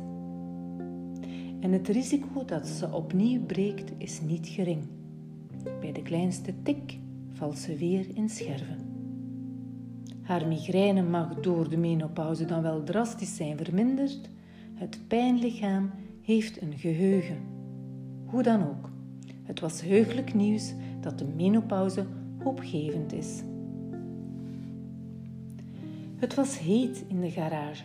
En 1.60 1.72
het 1.72 1.88
risico 1.88 2.44
dat 2.44 2.66
ze 2.66 2.92
opnieuw 2.92 3.40
breekt 3.40 3.92
is 3.98 4.20
niet 4.20 4.46
gering. 4.46 4.82
Bij 5.80 5.92
de 5.92 6.02
kleinste 6.02 6.54
tik 6.62 6.98
valt 7.32 7.58
ze 7.58 7.76
weer 7.76 8.06
in 8.14 8.28
scherven. 8.28 8.78
Haar 10.22 10.46
migraine 10.46 11.02
mag 11.02 11.34
door 11.34 11.68
de 11.68 11.76
menopauze 11.76 12.44
dan 12.44 12.62
wel 12.62 12.82
drastisch 12.82 13.36
zijn 13.36 13.56
verminderd. 13.56 14.30
Het 14.74 14.98
pijnlichaam 15.06 15.90
heeft 16.22 16.62
een 16.62 16.78
geheugen. 16.78 17.38
Hoe 18.24 18.42
dan 18.42 18.68
ook, 18.68 18.90
het 19.42 19.60
was 19.60 19.80
heugelijk 19.80 20.34
nieuws 20.34 20.72
dat 21.00 21.18
de 21.18 21.26
menopauze 21.36 22.06
hoopgevend 22.38 23.12
is. 23.12 23.42
Het 26.22 26.34
was 26.34 26.58
heet 26.58 27.04
in 27.08 27.20
de 27.20 27.30
garage. 27.30 27.84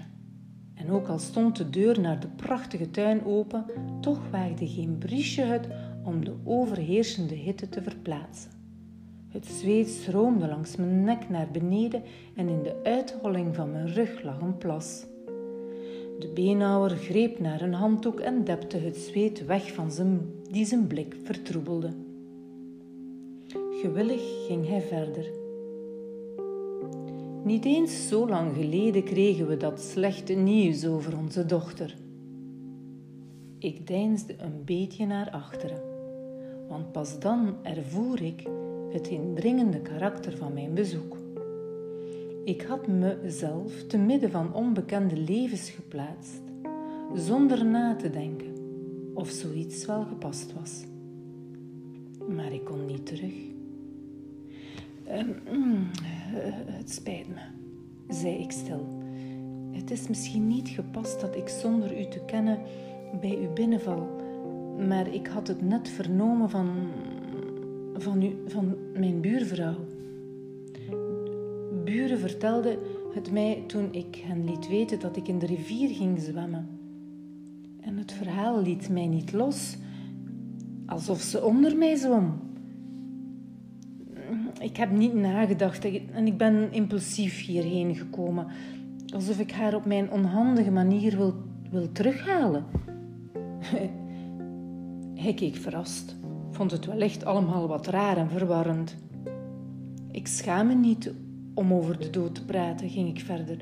En 0.74 0.92
ook 0.92 1.08
al 1.08 1.20
stond 1.20 1.56
de 1.58 1.70
deur 1.70 2.00
naar 2.00 2.20
de 2.20 2.28
prachtige 2.28 2.92
tuin 2.92 3.26
open, 3.26 3.66
toch 4.02 4.30
waagde 4.32 4.68
geen 4.68 4.98
briesje 4.98 5.42
het 5.42 5.68
om 6.04 6.26
de 6.26 6.34
overheersende 6.44 7.36
hitte 7.36 7.70
te 7.70 7.82
verplaatsen. 7.82 8.52
Het 9.28 9.46
zweet 9.46 9.88
stroomde 9.88 10.48
langs 10.48 10.76
mijn 10.76 11.04
nek 11.04 11.30
naar 11.30 11.48
beneden 11.52 12.02
en 12.36 12.48
in 12.48 12.64
de 12.64 12.76
uitholling 12.84 13.56
van 13.56 13.72
mijn 13.72 13.94
rug 13.94 14.24
lag 14.24 14.42
een 14.42 14.58
plas. 14.58 15.06
De 16.20 16.32
beenhouwer 16.34 16.98
greep 16.98 17.40
naar 17.40 17.62
een 17.62 17.74
handdoek 17.74 18.20
en 18.20 18.44
depte 18.44 18.78
het 18.78 18.98
zweet 18.98 19.46
weg 19.46 19.74
van 19.74 19.92
zijn, 19.92 20.22
die 20.52 20.66
zijn 20.66 20.88
blik 20.88 21.16
vertroebelde. 21.24 21.90
Gewillig 23.82 24.46
ging 24.48 24.68
hij 24.68 24.82
verder. 24.82 25.37
Niet 27.48 27.66
eens 27.66 28.08
zo 28.08 28.28
lang 28.28 28.56
geleden 28.56 29.04
kregen 29.04 29.48
we 29.48 29.58
dat 29.58 29.82
slechte 29.82 30.34
nieuws 30.34 30.86
over 30.86 31.18
onze 31.18 31.46
dochter. 31.46 31.96
Ik 33.60 33.88
deinsde 33.88 34.36
een 34.38 34.64
beetje 34.66 35.06
naar 35.06 35.30
achteren, 35.30 35.82
want 36.68 36.92
pas 36.92 37.20
dan 37.20 37.56
ervoer 37.64 38.22
ik 38.22 38.48
het 38.92 39.08
indringende 39.08 39.82
karakter 39.82 40.38
van 40.38 40.54
mijn 40.54 40.74
bezoek. 40.74 41.18
Ik 42.44 42.62
had 42.62 42.88
mezelf 42.88 43.84
te 43.84 43.98
midden 43.98 44.32
van 44.32 44.54
onbekende 44.54 45.18
levens 45.18 45.70
geplaatst, 45.70 46.42
zonder 47.16 47.66
na 47.66 47.96
te 47.96 48.10
denken 48.10 48.54
of 49.14 49.30
zoiets 49.30 49.86
wel 49.86 50.04
gepast 50.04 50.54
was. 50.54 50.84
Maar 52.36 52.54
ik 52.54 52.66
kon 52.66 52.86
niet 52.86 53.06
terug. 53.06 53.34
Uh, 55.08 55.24
het 56.72 56.92
spijt 56.92 57.28
me, 57.28 57.42
zei 58.14 58.36
ik 58.36 58.52
stil. 58.52 58.86
Het 59.72 59.92
is 59.92 60.08
misschien 60.08 60.48
niet 60.48 60.70
gepast 60.70 61.22
dat 61.22 61.36
ik 61.36 61.50
zonder 61.50 62.00
u 62.00 62.08
te 62.08 62.22
kennen 62.26 62.60
bij 63.22 63.42
u 63.42 63.48
binnenval, 63.48 64.10
maar 64.88 65.14
ik 65.14 65.28
had 65.28 65.48
het 65.48 65.62
net 65.62 65.90
vernomen 65.90 66.50
van, 66.50 66.70
van, 67.94 68.22
u, 68.22 68.36
van 68.48 68.76
mijn 68.94 69.22
buurvrouw. 69.22 69.86
Buren 71.84 72.20
vertelde 72.20 72.80
het 73.14 73.32
mij 73.32 73.64
toen 73.68 73.94
ik 73.94 74.16
hen 74.16 74.46
liet 74.46 74.68
weten 74.68 75.00
dat 75.00 75.18
ik 75.18 75.28
in 75.28 75.40
de 75.40 75.46
rivier 75.46 75.90
ging 75.90 76.20
zwemmen. 76.20 76.68
En 77.80 77.98
het 77.98 78.12
verhaal 78.12 78.62
liet 78.62 78.90
mij 78.90 79.08
niet 79.08 79.34
los, 79.34 79.78
alsof 80.86 81.22
ze 81.22 81.44
onder 81.44 81.78
mij 81.78 81.96
zwom 81.96 82.47
ik 84.60 84.78
heb 84.78 84.92
niet 84.92 85.14
nagedacht 85.14 85.86
en 86.14 86.28
ik 86.28 86.38
ben 86.38 86.72
impulsief 86.72 87.46
hierheen 87.46 87.96
gekomen. 87.96 88.48
Alsof 89.14 89.40
ik 89.40 89.52
haar 89.52 89.76
op 89.76 89.86
mijn 89.86 90.12
onhandige 90.12 90.72
manier 90.72 91.18
wil, 91.18 91.36
wil 91.72 91.92
terughalen. 91.92 92.66
Hij 95.24 95.34
keek 95.34 95.56
verrast, 95.56 96.16
vond 96.52 96.72
het 96.72 96.86
wellicht 96.86 97.26
allemaal 97.26 97.68
wat 97.68 97.88
raar 97.88 98.18
en 98.18 98.30
verwarrend. 98.30 98.96
Ik 100.12 100.28
schaam 100.28 100.68
me 100.68 100.76
niet 100.76 101.14
om 101.54 101.74
over 101.74 102.00
de 102.00 102.10
dood 102.10 102.36
te 102.36 102.46
praten, 102.46 102.90
ging 102.90 103.10
ik 103.10 103.20
verder. 103.20 103.58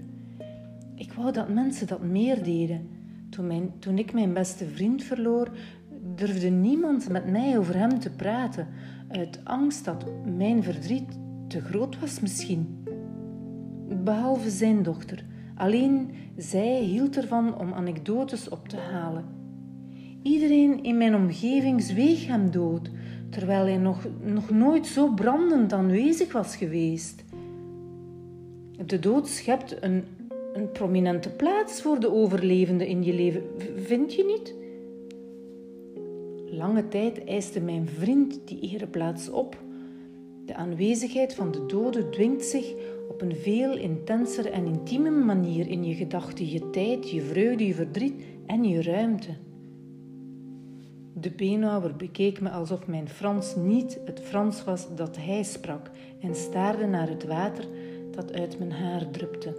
Ik 0.96 1.14
wou 1.14 1.32
dat 1.32 1.50
mensen 1.50 1.88
dat 1.88 2.02
meer 2.02 2.44
deden. 2.44 2.90
Toen, 3.30 3.72
toen 3.80 3.98
ik 3.98 4.14
mijn 4.14 4.34
beste 4.34 4.66
vriend 4.66 5.04
verloor, 5.04 5.50
durfde 6.16 6.50
niemand 6.50 7.10
met 7.10 7.32
mij 7.32 7.58
over 7.58 7.76
hem 7.76 8.00
te 8.00 8.10
praten, 8.12 8.68
uit 9.08 9.40
angst 9.44 9.86
dat 9.86 10.06
mijn 10.36 10.64
verdriet 10.64 11.20
te 11.48 11.62
groot 11.62 12.00
was 12.00 12.20
misschien. 12.20 12.84
Behalve 14.04 14.50
zijn 14.50 14.84
dochter. 14.84 15.26
Alleen 15.56 16.10
zij 16.38 16.80
hield 16.80 17.18
ervan 17.18 17.58
om 17.60 17.74
anekdotes 17.74 18.50
op 18.50 18.68
te 18.68 18.78
halen. 18.78 19.26
Iedereen 20.22 20.84
in 20.84 20.98
mijn 20.98 21.16
omgeving 21.16 21.82
zweeg 21.82 22.28
hem 22.28 22.52
dood, 22.52 22.90
terwijl 23.30 23.66
hij 23.66 23.78
nog, 23.78 24.08
nog 24.24 24.50
nooit 24.50 24.88
zo 24.88 25.14
brandend 25.14 25.74
aanwezig 25.74 26.32
was 26.32 26.56
geweest. 26.56 27.24
De 28.86 29.00
dood 29.00 29.28
schept 29.28 29.84
een, 29.84 30.04
een 30.54 30.72
prominente 30.72 31.30
plaats 31.30 31.82
voor 31.82 32.00
de 32.00 32.12
overlevende 32.12 32.88
in 32.88 33.04
je 33.04 33.14
leven, 33.14 33.44
vind 33.76 34.14
je 34.14 34.24
niet? 34.26 34.65
Lange 36.50 36.88
tijd 36.88 37.24
eiste 37.24 37.60
mijn 37.60 37.88
vriend 37.88 38.40
die 38.46 38.60
ereplaats 38.60 39.30
op. 39.30 39.64
De 40.46 40.56
aanwezigheid 40.56 41.34
van 41.34 41.52
de 41.52 41.66
dode 41.66 42.10
dwingt 42.10 42.46
zich 42.46 42.74
op 43.10 43.22
een 43.22 43.36
veel 43.36 43.78
intenser 43.78 44.52
en 44.52 44.66
intieme 44.66 45.10
manier 45.10 45.68
in 45.68 45.84
je 45.84 45.96
gedachten, 45.96 46.50
je 46.50 46.70
tijd, 46.70 47.10
je 47.10 47.22
vreugde, 47.22 47.68
je 47.68 47.74
verdriet 47.74 48.24
en 48.46 48.64
je 48.64 48.82
ruimte. 48.82 49.30
De 51.14 51.32
beenhouwer 51.32 51.96
bekeek 51.96 52.42
me 52.42 52.50
alsof 52.50 52.88
mijn 52.88 53.10
Frans 53.10 53.56
niet 53.56 54.00
het 54.06 54.20
Frans 54.20 54.64
was 54.64 54.96
dat 54.96 55.18
hij 55.18 55.44
sprak 55.44 55.92
en 56.22 56.36
staarde 56.36 56.86
naar 56.86 57.10
het 57.10 57.26
water 57.26 57.68
dat 58.12 58.34
uit 58.34 58.60
mijn 58.60 58.72
haar 58.72 59.10
drupte. 59.12 59.56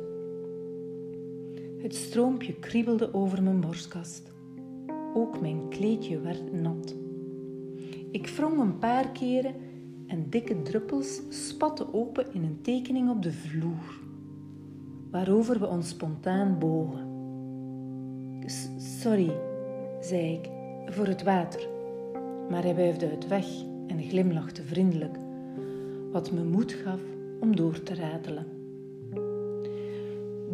Het 1.82 1.94
stroompje 1.94 2.54
kriebelde 2.54 3.14
over 3.14 3.42
mijn 3.42 3.60
borstkast. 3.60 4.35
Ook 5.16 5.40
mijn 5.40 5.68
kleedje 5.68 6.20
werd 6.20 6.52
nat. 6.52 6.94
Ik 8.10 8.28
wrong 8.28 8.58
een 8.58 8.78
paar 8.78 9.08
keren 9.08 9.54
en 10.06 10.26
dikke 10.30 10.62
druppels 10.62 11.20
spatten 11.28 11.94
open 11.94 12.26
in 12.32 12.44
een 12.44 12.58
tekening 12.62 13.10
op 13.10 13.22
de 13.22 13.32
vloer, 13.32 14.00
waarover 15.10 15.60
we 15.60 15.66
ons 15.66 15.88
spontaan 15.88 16.58
bogen. 16.58 17.04
Sorry, 18.76 19.30
zei 20.00 20.32
ik, 20.32 20.50
voor 20.86 21.06
het 21.06 21.22
water. 21.22 21.68
Maar 22.50 22.62
hij 22.62 22.74
wuifde 22.74 23.06
het 23.06 23.28
weg 23.28 23.46
en 23.86 24.02
glimlachte 24.02 24.62
vriendelijk, 24.62 25.18
wat 26.12 26.32
me 26.32 26.44
moed 26.44 26.72
gaf 26.72 27.00
om 27.40 27.56
door 27.56 27.82
te 27.82 27.94
ratelen. 27.94 28.46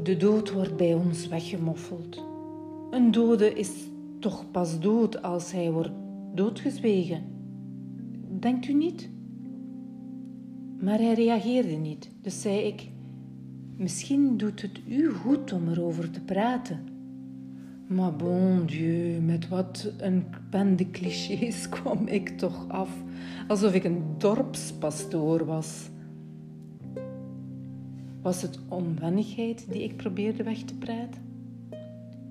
De 0.02 0.16
dood 0.16 0.52
wordt 0.52 0.76
bij 0.76 0.94
ons 0.94 1.28
weggemoffeld. 1.28 2.24
Een 2.90 3.10
dode 3.10 3.52
is 3.52 3.90
toch 4.22 4.50
pas 4.50 4.80
dood 4.80 5.22
als 5.22 5.52
hij 5.52 5.70
wordt 5.70 5.90
doodgezwegen. 6.34 7.22
Denkt 8.40 8.68
u 8.68 8.72
niet? 8.72 9.10
Maar 10.78 10.98
hij 10.98 11.14
reageerde 11.14 11.76
niet, 11.76 12.10
dus 12.20 12.40
zei 12.40 12.58
ik: 12.58 12.88
Misschien 13.76 14.36
doet 14.36 14.62
het 14.62 14.80
u 14.88 15.10
goed 15.10 15.52
om 15.52 15.68
erover 15.68 16.10
te 16.10 16.20
praten. 16.20 16.78
Maar 17.86 18.16
bon 18.16 18.66
Dieu, 18.66 19.20
met 19.20 19.48
wat 19.48 19.92
een 19.98 20.24
bende 20.50 20.90
clichés 20.90 21.68
kwam 21.74 22.06
ik 22.06 22.28
toch 22.28 22.68
af, 22.68 22.90
alsof 23.48 23.74
ik 23.74 23.84
een 23.84 24.02
dorpspastoor 24.18 25.44
was. 25.44 25.90
Was 28.22 28.42
het 28.42 28.58
onwennigheid 28.68 29.66
die 29.70 29.82
ik 29.82 29.96
probeerde 29.96 30.42
weg 30.42 30.58
te 30.58 30.74
praten? 30.74 31.31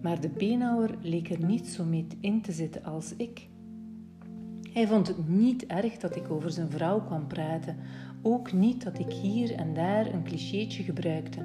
Maar 0.02 0.22
de 0.22 0.30
beenhouwer 0.30 0.98
leek 1.02 1.30
er 1.30 1.46
niet 1.46 1.68
zo 1.68 1.84
mee 1.84 2.08
in 2.20 2.42
te 2.42 2.52
zitten 2.52 2.84
als 2.84 3.16
ik. 3.16 3.50
Hij 4.74 4.88
vond 4.88 5.08
het 5.08 5.28
niet 5.28 5.66
erg 5.66 5.98
dat 5.98 6.16
ik 6.16 6.32
over 6.32 6.52
zijn 6.52 6.70
vrouw 6.70 7.02
kwam 7.02 7.28
praten, 7.28 7.78
ook 8.22 8.52
niet 8.52 8.84
dat 8.84 9.00
ik 9.00 9.12
hier 9.12 9.54
en 9.56 9.74
daar 9.74 10.14
een 10.14 10.24
clichétje 10.24 10.84
gebruikte. 10.84 11.40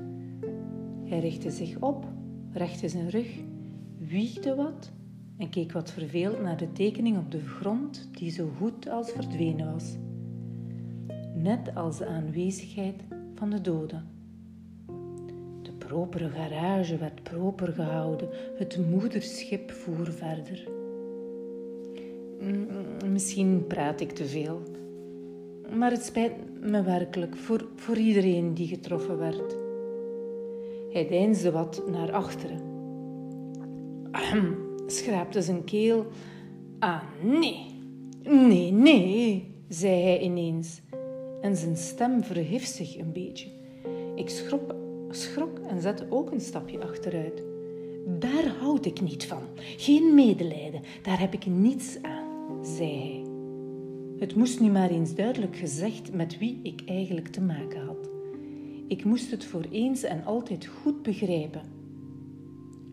Hij 1.05 1.21
richtte 1.21 1.51
zich 1.51 1.79
op, 1.81 2.07
rechte 2.53 2.89
zijn 2.89 3.11
rug, 3.11 3.41
wiegde 3.99 4.55
wat 4.55 4.93
en 5.37 5.51
keek 5.51 5.73
wat 5.73 5.91
verveeld 5.91 6.43
naar 6.43 6.57
de 6.57 6.73
tekening 6.73 7.19
op 7.19 7.31
de 7.31 7.41
grond 7.41 8.09
die 8.13 8.31
zo 8.31 8.51
goed 8.59 8.89
als 8.89 9.11
verdwenen 9.11 9.73
was. 9.73 9.97
net 11.35 11.75
als 11.75 11.99
de 11.99 12.07
aanwezigheid 12.07 13.03
van 13.35 13.51
de 13.51 13.61
doden. 13.61 14.16
Propere 15.87 16.29
garage 16.29 16.97
werd 16.97 17.23
proper 17.23 17.73
gehouden, 17.73 18.29
het 18.59 18.79
moederschip 18.91 19.71
voer 19.71 20.13
verder. 20.13 20.69
Misschien 23.13 23.67
praat 23.67 24.01
ik 24.01 24.11
te 24.11 24.25
veel, 24.25 24.63
maar 25.77 25.91
het 25.91 26.05
spijt 26.05 26.33
me 26.61 26.83
werkelijk 26.83 27.37
voor, 27.37 27.69
voor 27.75 27.97
iedereen 27.97 28.55
die 28.55 28.67
getroffen 28.67 29.19
werd. 29.19 29.57
Hij 30.93 31.09
deinsde 31.09 31.51
wat 31.51 31.83
naar 31.91 32.13
achteren. 32.13 32.61
Ahem, 34.11 34.57
schraapte 34.87 35.43
zijn 35.43 35.65
keel. 35.65 36.07
Ah, 36.79 37.03
nee, 37.23 37.67
nee, 38.23 38.73
nee, 38.73 39.55
zei 39.69 40.03
hij 40.03 40.21
ineens. 40.21 40.81
En 41.41 41.57
zijn 41.57 41.77
stem 41.77 42.23
verhief 42.23 42.65
zich 42.65 42.99
een 42.99 43.13
beetje. 43.13 43.49
Ik 44.15 44.29
schrok, 44.29 44.75
schrok 45.17 45.59
en 45.59 45.81
zette 45.81 46.07
ook 46.11 46.31
een 46.31 46.41
stapje 46.41 46.83
achteruit. 46.83 47.43
Daar 48.19 48.47
houd 48.61 48.87
ik 48.87 49.01
niet 49.01 49.27
van. 49.27 49.43
Geen 49.57 50.15
medelijden, 50.15 50.83
daar 51.03 51.21
heb 51.21 51.33
ik 51.33 51.47
niets 51.47 51.99
aan, 52.03 52.65
zei 52.65 52.89
hij. 52.89 53.25
Het 54.19 54.35
moest 54.35 54.61
nu 54.61 54.71
maar 54.71 54.91
eens 54.91 55.15
duidelijk 55.15 55.57
gezegd 55.57 56.13
met 56.13 56.39
wie 56.39 56.61
ik 56.63 56.83
eigenlijk 56.87 57.29
te 57.29 57.41
maken 57.41 57.87
had. 57.87 58.09
Ik 58.89 59.05
moest 59.05 59.31
het 59.31 59.45
voor 59.45 59.65
eens 59.71 60.03
en 60.03 60.25
altijd 60.25 60.67
goed 60.67 61.03
begrijpen. 61.03 61.63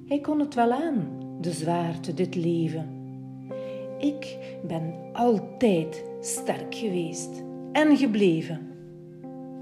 Hij 0.05 0.19
kon 0.19 0.39
het 0.39 0.53
wel 0.53 0.71
aan, 0.71 1.07
de 1.41 1.51
zwaarte, 1.51 2.13
dit 2.13 2.35
leven. 2.35 2.89
Ik 3.99 4.37
ben 4.67 4.93
altijd 5.13 6.03
sterk 6.21 6.75
geweest 6.75 7.43
en 7.71 7.97
gebleven. 7.97 8.67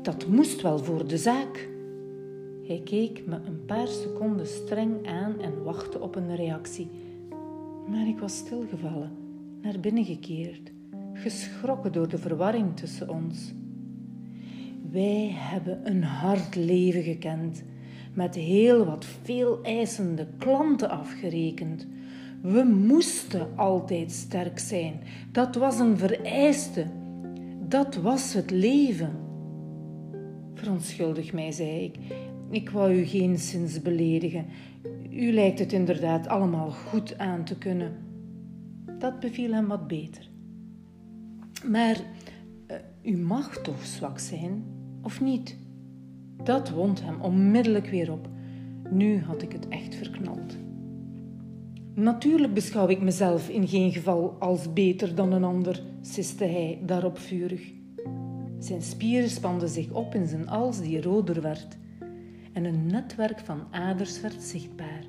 Dat 0.02 0.28
moest 0.28 0.62
wel 0.62 0.80
voor 0.80 1.08
de 1.08 1.18
zaak. 1.18 1.71
Hij 2.72 2.82
keek 2.84 3.24
me 3.26 3.36
een 3.36 3.66
paar 3.66 3.88
seconden 3.88 4.48
streng 4.48 5.08
aan 5.08 5.40
en 5.42 5.64
wachtte 5.64 6.00
op 6.00 6.16
een 6.16 6.36
reactie. 6.36 6.90
Maar 7.88 8.08
ik 8.08 8.20
was 8.20 8.38
stilgevallen, 8.38 9.12
naar 9.62 9.80
binnen 9.80 10.06
gekeerd, 10.06 10.72
geschrokken 11.14 11.92
door 11.92 12.08
de 12.08 12.18
verwarring 12.18 12.76
tussen 12.76 13.10
ons. 13.10 13.54
Wij 14.92 15.32
hebben 15.34 15.80
een 15.84 16.04
hard 16.04 16.56
leven 16.56 17.04
gekend, 17.04 17.64
met 18.14 18.36
heel 18.36 18.86
wat 18.86 19.06
veel 19.06 19.60
eisende 19.64 20.28
klanten 20.38 20.90
afgerekend. 20.90 21.88
We 22.42 22.64
moesten 22.64 23.48
altijd 23.56 24.12
sterk 24.12 24.60
zijn. 24.60 25.02
Dat 25.32 25.56
was 25.56 25.80
een 25.80 25.98
vereiste. 25.98 26.86
Dat 27.68 27.96
was 27.96 28.34
het 28.34 28.52
leven. 28.52 29.12
Verontschuldig 30.54 31.34
mij, 31.34 31.52
zei 31.52 31.84
ik. 31.84 31.96
Ik 32.52 32.70
wou 32.70 32.94
u 32.94 33.04
geen 33.04 33.38
zins 33.38 33.82
beledigen. 33.82 34.46
U 35.12 35.34
lijkt 35.34 35.60
het 35.60 35.74
inderdaad 35.74 36.28
allemaal 36.28 36.72
goed 36.72 37.18
aan 37.18 37.44
te 37.44 37.58
kunnen. 37.58 37.94
Dat 39.00 39.20
beviel 39.20 39.54
hem 39.54 39.68
wat 39.68 39.88
beter. 39.88 40.30
Maar 41.66 41.96
uh, 42.68 42.78
u 43.14 43.18
mag 43.18 43.58
toch 43.58 43.86
zwak 43.86 44.20
zijn, 44.20 44.64
of 45.02 45.22
niet? 45.22 45.58
Dat 46.44 46.70
wond 46.70 47.04
hem 47.04 47.22
onmiddellijk 47.22 47.88
weer 47.88 48.12
op. 48.12 48.30
Nu 48.90 49.20
had 49.20 49.42
ik 49.42 49.52
het 49.52 49.68
echt 49.68 49.96
verknald. 49.96 50.58
Natuurlijk 51.94 52.54
beschouw 52.54 52.88
ik 52.88 53.02
mezelf 53.02 53.50
in 53.50 53.68
geen 53.68 53.92
geval 53.92 54.36
als 54.40 54.74
beter 54.74 55.16
dan 55.16 55.32
een 55.32 55.44
ander, 55.44 55.84
siste 56.02 56.46
hij 56.46 56.80
daarop 56.86 57.18
vurig. 57.18 57.72
Zijn 58.60 58.82
spieren 58.82 59.30
spanden 59.30 59.70
zich 59.70 59.92
op 59.92 60.16
in 60.16 60.28
zijn 60.28 60.50
als 60.50 60.82
die 60.82 61.02
roder 61.02 61.42
werd 61.42 61.80
en 62.54 62.66
een 62.66 62.88
netwerk 62.88 63.40
van 63.40 63.68
aders 63.72 64.22
werd 64.22 64.44
zichtbaar. 64.44 65.04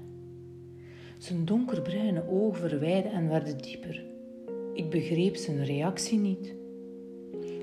Zijn 1.18 1.44
donkerbruine 1.44 2.28
ogen 2.28 2.68
verwijden 2.68 3.12
en 3.12 3.28
werden 3.28 3.58
dieper. 3.58 4.04
Ik 4.74 4.90
begreep 4.90 5.36
zijn 5.36 5.64
reactie 5.64 6.18
niet. 6.18 6.54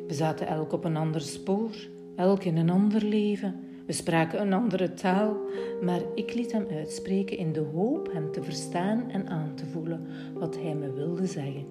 We 0.08 0.14
zaten 0.14 0.48
elk 0.48 0.74
op 0.74 0.84
een 0.84 0.98
ander 0.98 1.22
spoor, 1.22 1.76
elk 2.16 2.44
in 2.44 2.58
een 2.58 2.70
ander 2.70 3.04
leven. 3.04 3.56
We 3.86 3.94
spraken 3.94 4.42
een 4.42 4.54
andere 4.54 4.94
taal, 4.94 5.38
maar 5.82 6.02
ik 6.16 6.34
liet 6.34 6.52
hem 6.52 6.68
uitspreken 6.72 7.38
in 7.38 7.54
de 7.54 7.66
hoop 7.74 8.12
hem 8.14 8.32
te 8.32 8.44
verstaan 8.44 9.10
en 9.10 9.28
aan 9.28 9.56
te 9.56 9.66
voelen 9.66 10.08
wat 10.34 10.56
hij 10.56 10.76
me 10.76 10.94
wilde 10.94 11.26
zeggen. 11.26 11.66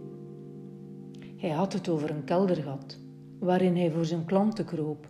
Hij 1.37 1.51
had 1.51 1.73
het 1.73 1.89
over 1.89 2.11
een 2.11 2.25
keldergat, 2.25 2.99
waarin 3.39 3.77
hij 3.77 3.91
voor 3.91 4.05
zijn 4.05 4.25
klanten 4.25 4.65
kroop. 4.65 5.09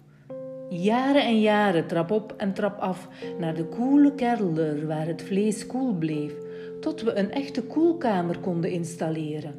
Jaren 0.68 1.22
en 1.22 1.40
jaren 1.40 1.86
trap 1.86 2.10
op 2.10 2.34
en 2.36 2.54
trap 2.54 2.78
af 2.78 3.08
naar 3.38 3.54
de 3.54 3.64
koele 3.64 4.14
kelder 4.14 4.86
waar 4.86 5.06
het 5.06 5.22
vlees 5.22 5.66
koel 5.66 5.94
bleef, 5.94 6.34
tot 6.80 7.02
we 7.02 7.18
een 7.18 7.30
echte 7.30 7.62
koelkamer 7.62 8.38
konden 8.38 8.70
installeren. 8.70 9.54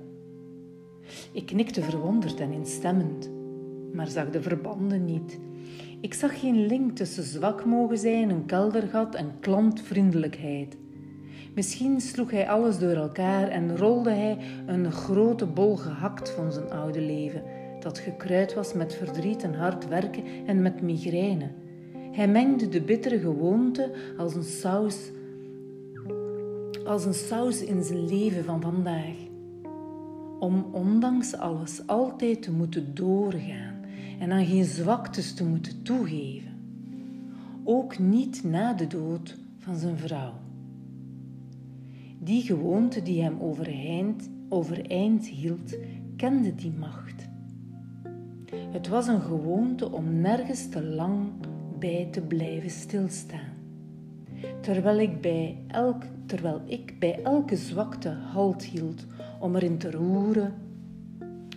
Ik 1.32 1.46
knikte 1.46 1.82
verwonderd 1.82 2.40
en 2.40 2.52
instemmend, 2.52 3.30
maar 3.94 4.08
zag 4.08 4.30
de 4.30 4.42
verbanden 4.42 5.06
niet. 5.06 5.40
Ik 6.02 6.14
zag 6.14 6.40
geen 6.40 6.66
link 6.66 6.96
tussen 6.96 7.24
zwak 7.24 7.66
mogen 7.66 7.98
zijn, 7.98 8.30
een 8.30 8.46
keldergat 8.46 9.16
en 9.16 9.32
klantvriendelijkheid. 9.40 10.78
Misschien 11.56 12.02
sloeg 12.02 12.32
hij 12.32 12.50
alles 12.50 12.80
door 12.80 12.96
elkaar 12.96 13.48
en 13.48 13.78
rolde 13.78 14.12
hij 14.12 14.38
een 14.66 14.92
grote 14.92 15.46
bol 15.46 15.76
gehakt 15.76 16.30
van 16.30 16.52
zijn 16.52 16.72
oude 16.72 17.02
leven, 17.02 17.44
dat 17.82 18.00
gekruid 18.00 18.54
was 18.54 18.74
met 18.74 18.96
verdriet 18.96 19.44
en 19.44 19.54
hard 19.54 19.88
werken 19.88 20.24
en 20.46 20.62
met 20.62 20.82
migraine. 20.82 21.50
Hij 22.12 22.28
mengde 22.28 22.70
de 22.70 22.82
bittere 22.82 23.20
gewoonte 23.20 23.92
als 24.18 24.36
een 24.36 24.44
saus, 24.44 25.12
als 26.86 27.06
een 27.06 27.14
saus 27.14 27.64
in 27.64 27.84
zijn 27.84 28.06
leven 28.06 28.44
van 28.44 28.62
vandaag. 28.62 29.16
Om 30.40 30.66
ondanks 30.72 31.36
alles 31.36 31.88
altijd 31.88 32.42
te 32.42 32.52
moeten 32.52 32.96
doorgaan 32.96 33.76
en 34.20 34.32
aan 34.32 34.46
geen 34.46 34.66
zwaktes 34.66 35.34
te 35.34 35.46
moeten 35.46 35.82
toegeven. 35.82 36.58
Ook 37.64 38.00
niet 38.00 38.44
na 38.44 38.74
de 38.74 38.88
dood 38.88 39.38
van 39.58 39.76
zijn 39.76 39.98
vrouw. 39.98 40.34
Die 42.20 42.42
gewoonte 42.42 43.02
die 43.02 43.22
hem 43.22 43.40
overeind, 43.40 44.30
overeind 44.50 45.28
hield, 45.28 45.76
kende 46.16 46.56
die 46.56 46.72
macht. 46.80 47.09
Het 48.52 48.88
was 48.88 49.08
een 49.08 49.22
gewoonte 49.22 49.92
om 49.92 50.22
nergens 50.22 50.70
te 50.70 50.84
lang 50.84 51.28
bij 51.80 52.08
te 52.12 52.22
blijven 52.22 52.70
stilstaan. 52.70 53.58
Terwijl 54.62 55.00
ik 55.00 55.22
bij, 55.22 55.58
elk, 55.68 56.04
terwijl 56.26 56.62
ik 56.66 57.00
bij 57.00 57.20
elke 57.24 57.56
zwakte 57.56 58.10
halt 58.10 58.64
hield 58.64 59.06
om 59.40 59.56
erin 59.56 59.78
te 59.78 59.92
roeren, 59.92 60.54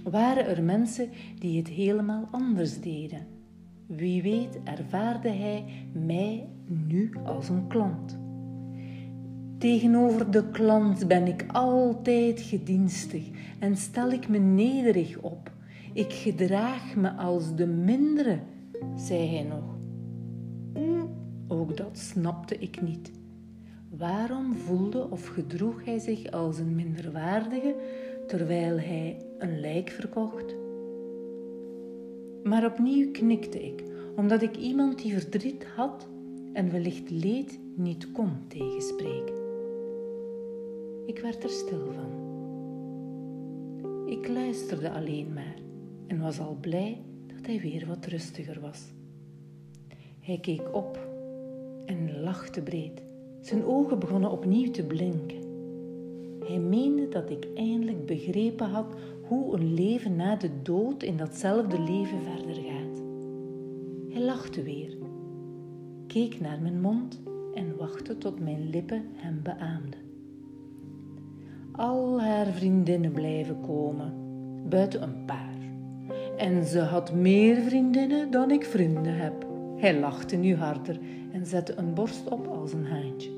waren 0.03 0.47
er 0.47 0.63
mensen 0.63 1.09
die 1.39 1.59
het 1.59 1.69
helemaal 1.69 2.29
anders 2.31 2.81
deden. 2.81 3.27
Wie 3.87 4.23
weet 4.23 4.59
ervaarde 4.65 5.29
hij 5.29 5.65
mij 5.93 6.49
nu 6.67 7.13
als 7.25 7.49
een 7.49 7.67
klant. 7.67 8.19
Tegenover 9.59 10.31
de 10.31 10.51
klant 10.51 11.09
ben 11.09 11.27
ik 11.27 11.45
altijd 11.53 12.41
gedienstig 12.41 13.23
en 13.59 13.77
stel 13.77 14.11
ik 14.11 14.29
me 14.29 14.39
nederig 14.39 15.19
op. 15.19 15.52
Ik 15.95 16.13
gedraag 16.13 16.97
me 16.97 17.11
als 17.11 17.55
de 17.55 17.67
mindere, 17.67 18.39
zei 18.97 19.37
hij 19.37 19.43
nog. 19.43 19.65
Hm, 20.73 21.07
ook 21.49 21.77
dat 21.77 21.99
snapte 21.99 22.59
ik 22.59 22.83
niet. 22.83 23.11
Waarom 23.97 24.55
voelde 24.55 25.11
of 25.11 25.27
gedroeg 25.27 25.85
hij 25.85 25.99
zich 25.99 26.31
als 26.31 26.59
een 26.59 26.75
minderwaardige 26.75 27.75
terwijl 28.27 28.79
hij 28.79 29.17
een 29.39 29.61
lijk 29.61 29.91
verkocht? 29.91 30.55
Maar 32.43 32.65
opnieuw 32.65 33.11
knikte 33.11 33.65
ik, 33.67 33.83
omdat 34.17 34.43
ik 34.43 34.57
iemand 34.57 35.03
die 35.03 35.13
verdriet 35.13 35.67
had 35.77 36.09
en 36.53 36.71
wellicht 36.71 37.11
leed 37.11 37.59
niet 37.75 38.13
kon 38.13 38.31
tegenspreken. 38.49 39.35
Ik 41.07 41.19
werd 41.19 41.45
er 41.45 41.51
stil 41.51 41.93
van. 41.95 42.21
Ik 44.07 44.29
luisterde 44.29 44.91
alleen 44.91 45.33
maar 45.33 45.62
en 46.13 46.21
was 46.21 46.41
al 46.41 46.57
blij 46.61 46.99
dat 47.27 47.47
hij 47.47 47.61
weer 47.61 47.87
wat 47.87 48.07
rustiger 48.07 48.61
was. 48.61 48.93
Hij 50.21 50.39
keek 50.39 50.75
op 50.75 50.99
en 51.87 52.21
lachte 52.21 52.63
breed. 52.63 53.03
Zijn 53.41 53.65
ogen 53.65 53.99
begonnen 53.99 54.31
opnieuw 54.31 54.71
te 54.71 54.83
blinken. 54.83 55.41
Hij 56.45 56.59
meende 56.59 57.09
dat 57.09 57.31
ik 57.31 57.49
eindelijk 57.55 58.07
begrepen 58.07 58.71
had 58.71 58.95
hoe 59.29 59.55
een 59.55 59.75
leven 59.75 60.17
na 60.17 60.37
de 60.37 60.51
dood 60.63 61.03
in 61.03 61.17
datzelfde 61.17 61.81
leven 61.81 62.23
verder 62.23 62.55
gaat. 62.55 63.03
Hij 64.11 64.23
lachte 64.23 64.63
weer, 64.63 64.97
keek 66.07 66.41
naar 66.41 66.61
mijn 66.61 66.81
mond 66.81 67.21
en 67.55 67.77
wachtte 67.77 68.19
tot 68.19 68.41
mijn 68.41 68.71
lippen 68.71 69.05
hem 69.15 69.41
beaamden. 69.43 70.01
Al 71.73 72.21
haar 72.21 72.47
vriendinnen 72.47 73.13
blijven 73.13 73.61
komen, 73.61 74.13
buiten 74.69 75.03
een 75.03 75.25
paar. 75.25 75.52
En 76.37 76.65
ze 76.65 76.81
had 76.81 77.13
meer 77.13 77.61
vriendinnen 77.61 78.31
dan 78.31 78.51
ik 78.51 78.65
vrienden 78.65 79.17
heb. 79.17 79.47
Hij 79.77 79.99
lachte 79.99 80.37
nu 80.37 80.55
harder 80.55 80.99
en 81.33 81.47
zette 81.47 81.75
een 81.77 81.95
borst 81.95 82.29
op 82.29 82.47
als 82.47 82.73
een 82.73 82.87
haantje. 82.87 83.31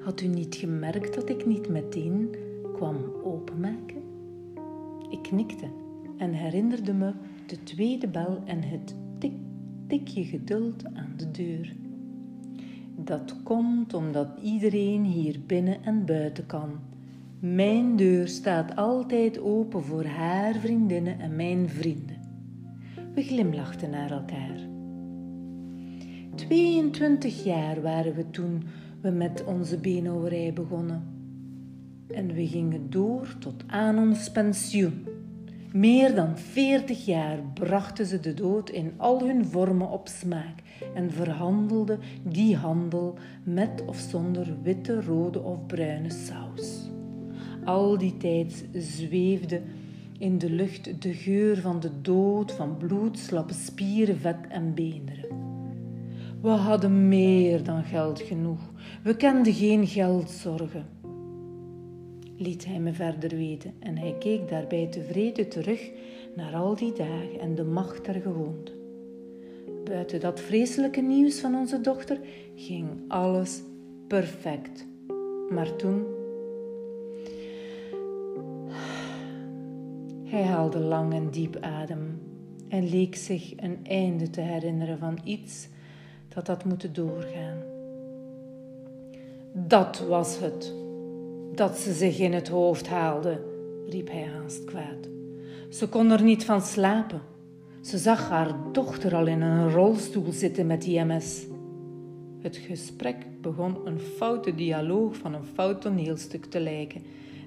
Had 0.00 0.20
u 0.20 0.26
niet 0.26 0.54
gemerkt 0.54 1.14
dat 1.14 1.28
ik 1.28 1.46
niet 1.46 1.68
meteen 1.68 2.34
kwam 2.74 2.96
openmaken? 3.24 4.02
Ik 5.10 5.22
knikte 5.22 5.66
en 6.18 6.32
herinnerde 6.32 6.92
me 6.92 7.12
de 7.46 7.62
tweede 7.62 8.08
bel 8.08 8.42
en 8.44 8.62
het 8.62 8.94
tik, 9.18 9.32
tikje 9.86 10.24
geduld 10.24 10.84
aan 10.94 11.14
de 11.16 11.30
deur. 11.30 11.74
Dat 12.96 13.42
komt 13.42 13.94
omdat 13.94 14.28
iedereen 14.42 15.04
hier 15.04 15.40
binnen 15.46 15.84
en 15.84 16.04
buiten 16.04 16.46
kan. 16.46 16.70
Mijn 17.54 17.96
deur 17.96 18.28
staat 18.28 18.76
altijd 18.76 19.40
open 19.40 19.84
voor 19.84 20.04
haar 20.04 20.54
vriendinnen 20.54 21.20
en 21.20 21.36
mijn 21.36 21.68
vrienden. 21.68 22.16
We 23.14 23.22
glimlachten 23.22 23.90
naar 23.90 24.10
elkaar. 24.10 24.58
22 26.34 27.44
jaar 27.44 27.82
waren 27.82 28.14
we 28.14 28.30
toen 28.30 28.62
we 29.00 29.10
met 29.10 29.44
onze 29.44 29.78
beenhouwerij 29.78 30.52
begonnen. 30.52 31.02
En 32.08 32.34
we 32.34 32.46
gingen 32.46 32.90
door 32.90 33.38
tot 33.38 33.64
aan 33.66 33.98
ons 33.98 34.30
pensioen. 34.30 35.06
Meer 35.72 36.14
dan 36.14 36.38
40 36.38 37.04
jaar 37.04 37.38
brachten 37.54 38.06
ze 38.06 38.20
de 38.20 38.34
dood 38.34 38.70
in 38.70 38.92
al 38.96 39.26
hun 39.26 39.44
vormen 39.44 39.90
op 39.90 40.08
smaak 40.08 40.62
en 40.94 41.10
verhandelden 41.10 41.98
die 42.22 42.56
handel 42.56 43.18
met 43.44 43.84
of 43.86 43.98
zonder 43.98 44.56
witte, 44.62 45.02
rode 45.02 45.42
of 45.42 45.66
bruine 45.66 46.10
saus. 46.10 46.94
Al 47.66 47.98
die 47.98 48.16
tijd 48.16 48.64
zweefde 48.72 49.60
in 50.18 50.38
de 50.38 50.50
lucht 50.50 51.02
de 51.02 51.14
geur 51.14 51.56
van 51.56 51.80
de 51.80 51.90
dood, 52.00 52.52
van 52.52 52.76
bloed, 52.76 53.18
slappe 53.18 53.54
spieren, 53.54 54.18
vet 54.18 54.36
en 54.48 54.74
beenderen. 54.74 55.28
We 56.42 56.48
hadden 56.48 57.08
meer 57.08 57.62
dan 57.62 57.84
geld 57.84 58.20
genoeg. 58.20 58.72
We 59.02 59.16
kenden 59.16 59.52
geen 59.52 59.86
geldzorgen. 59.86 60.86
Liet 62.36 62.64
hij 62.64 62.78
me 62.78 62.92
verder 62.92 63.36
weten 63.36 63.74
en 63.78 63.96
hij 63.96 64.14
keek 64.18 64.48
daarbij 64.48 64.86
tevreden 64.86 65.48
terug 65.48 65.90
naar 66.36 66.54
al 66.54 66.76
die 66.76 66.92
dagen 66.92 67.40
en 67.40 67.54
de 67.54 67.64
macht 67.64 68.04
der 68.04 68.20
gewoonte. 68.20 68.72
Buiten 69.84 70.20
dat 70.20 70.40
vreselijke 70.40 71.00
nieuws 71.00 71.40
van 71.40 71.54
onze 71.54 71.80
dochter 71.80 72.18
ging 72.54 72.88
alles 73.08 73.62
perfect. 74.08 74.86
Maar 75.50 75.76
toen. 75.76 76.15
Hij 80.26 80.42
haalde 80.42 80.78
lang 80.78 81.12
en 81.12 81.30
diep 81.30 81.56
adem 81.60 82.20
en 82.68 82.88
leek 82.88 83.16
zich 83.16 83.52
een 83.56 83.78
einde 83.82 84.30
te 84.30 84.40
herinneren 84.40 84.98
van 84.98 85.18
iets 85.24 85.68
dat 86.28 86.46
had 86.46 86.64
moeten 86.64 86.92
doorgaan. 86.92 87.62
Dat 89.52 90.04
was 90.08 90.38
het, 90.38 90.74
dat 91.54 91.78
ze 91.78 91.92
zich 91.92 92.18
in 92.18 92.32
het 92.32 92.48
hoofd 92.48 92.88
haalde, 92.88 93.40
riep 93.88 94.10
hij 94.10 94.24
haast 94.24 94.64
kwaad. 94.64 95.08
Ze 95.70 95.88
kon 95.88 96.10
er 96.10 96.22
niet 96.22 96.44
van 96.44 96.62
slapen. 96.62 97.20
Ze 97.80 97.98
zag 97.98 98.28
haar 98.28 98.54
dochter 98.72 99.14
al 99.14 99.26
in 99.26 99.40
een 99.40 99.70
rolstoel 99.70 100.32
zitten 100.32 100.66
met 100.66 100.82
die 100.82 101.04
MS. 101.04 101.46
Het 102.40 102.56
gesprek 102.56 103.16
begon 103.40 103.76
een 103.84 104.00
foute 104.00 104.54
dialoog 104.54 105.16
van 105.16 105.34
een 105.34 105.44
fout 105.54 105.80
toneelstuk 105.80 106.44
te 106.44 106.60
lijken. 106.60 107.02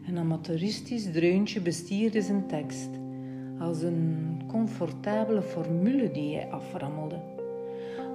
Een 0.09 0.17
amateuristisch 0.17 1.11
dreuntje 1.11 1.61
bestierde 1.61 2.21
zijn 2.21 2.47
tekst, 2.47 2.89
als 3.59 3.81
een 3.81 4.41
comfortabele 4.47 5.41
formule 5.41 6.11
die 6.11 6.35
hij 6.35 6.47
aframmelde. 6.47 7.19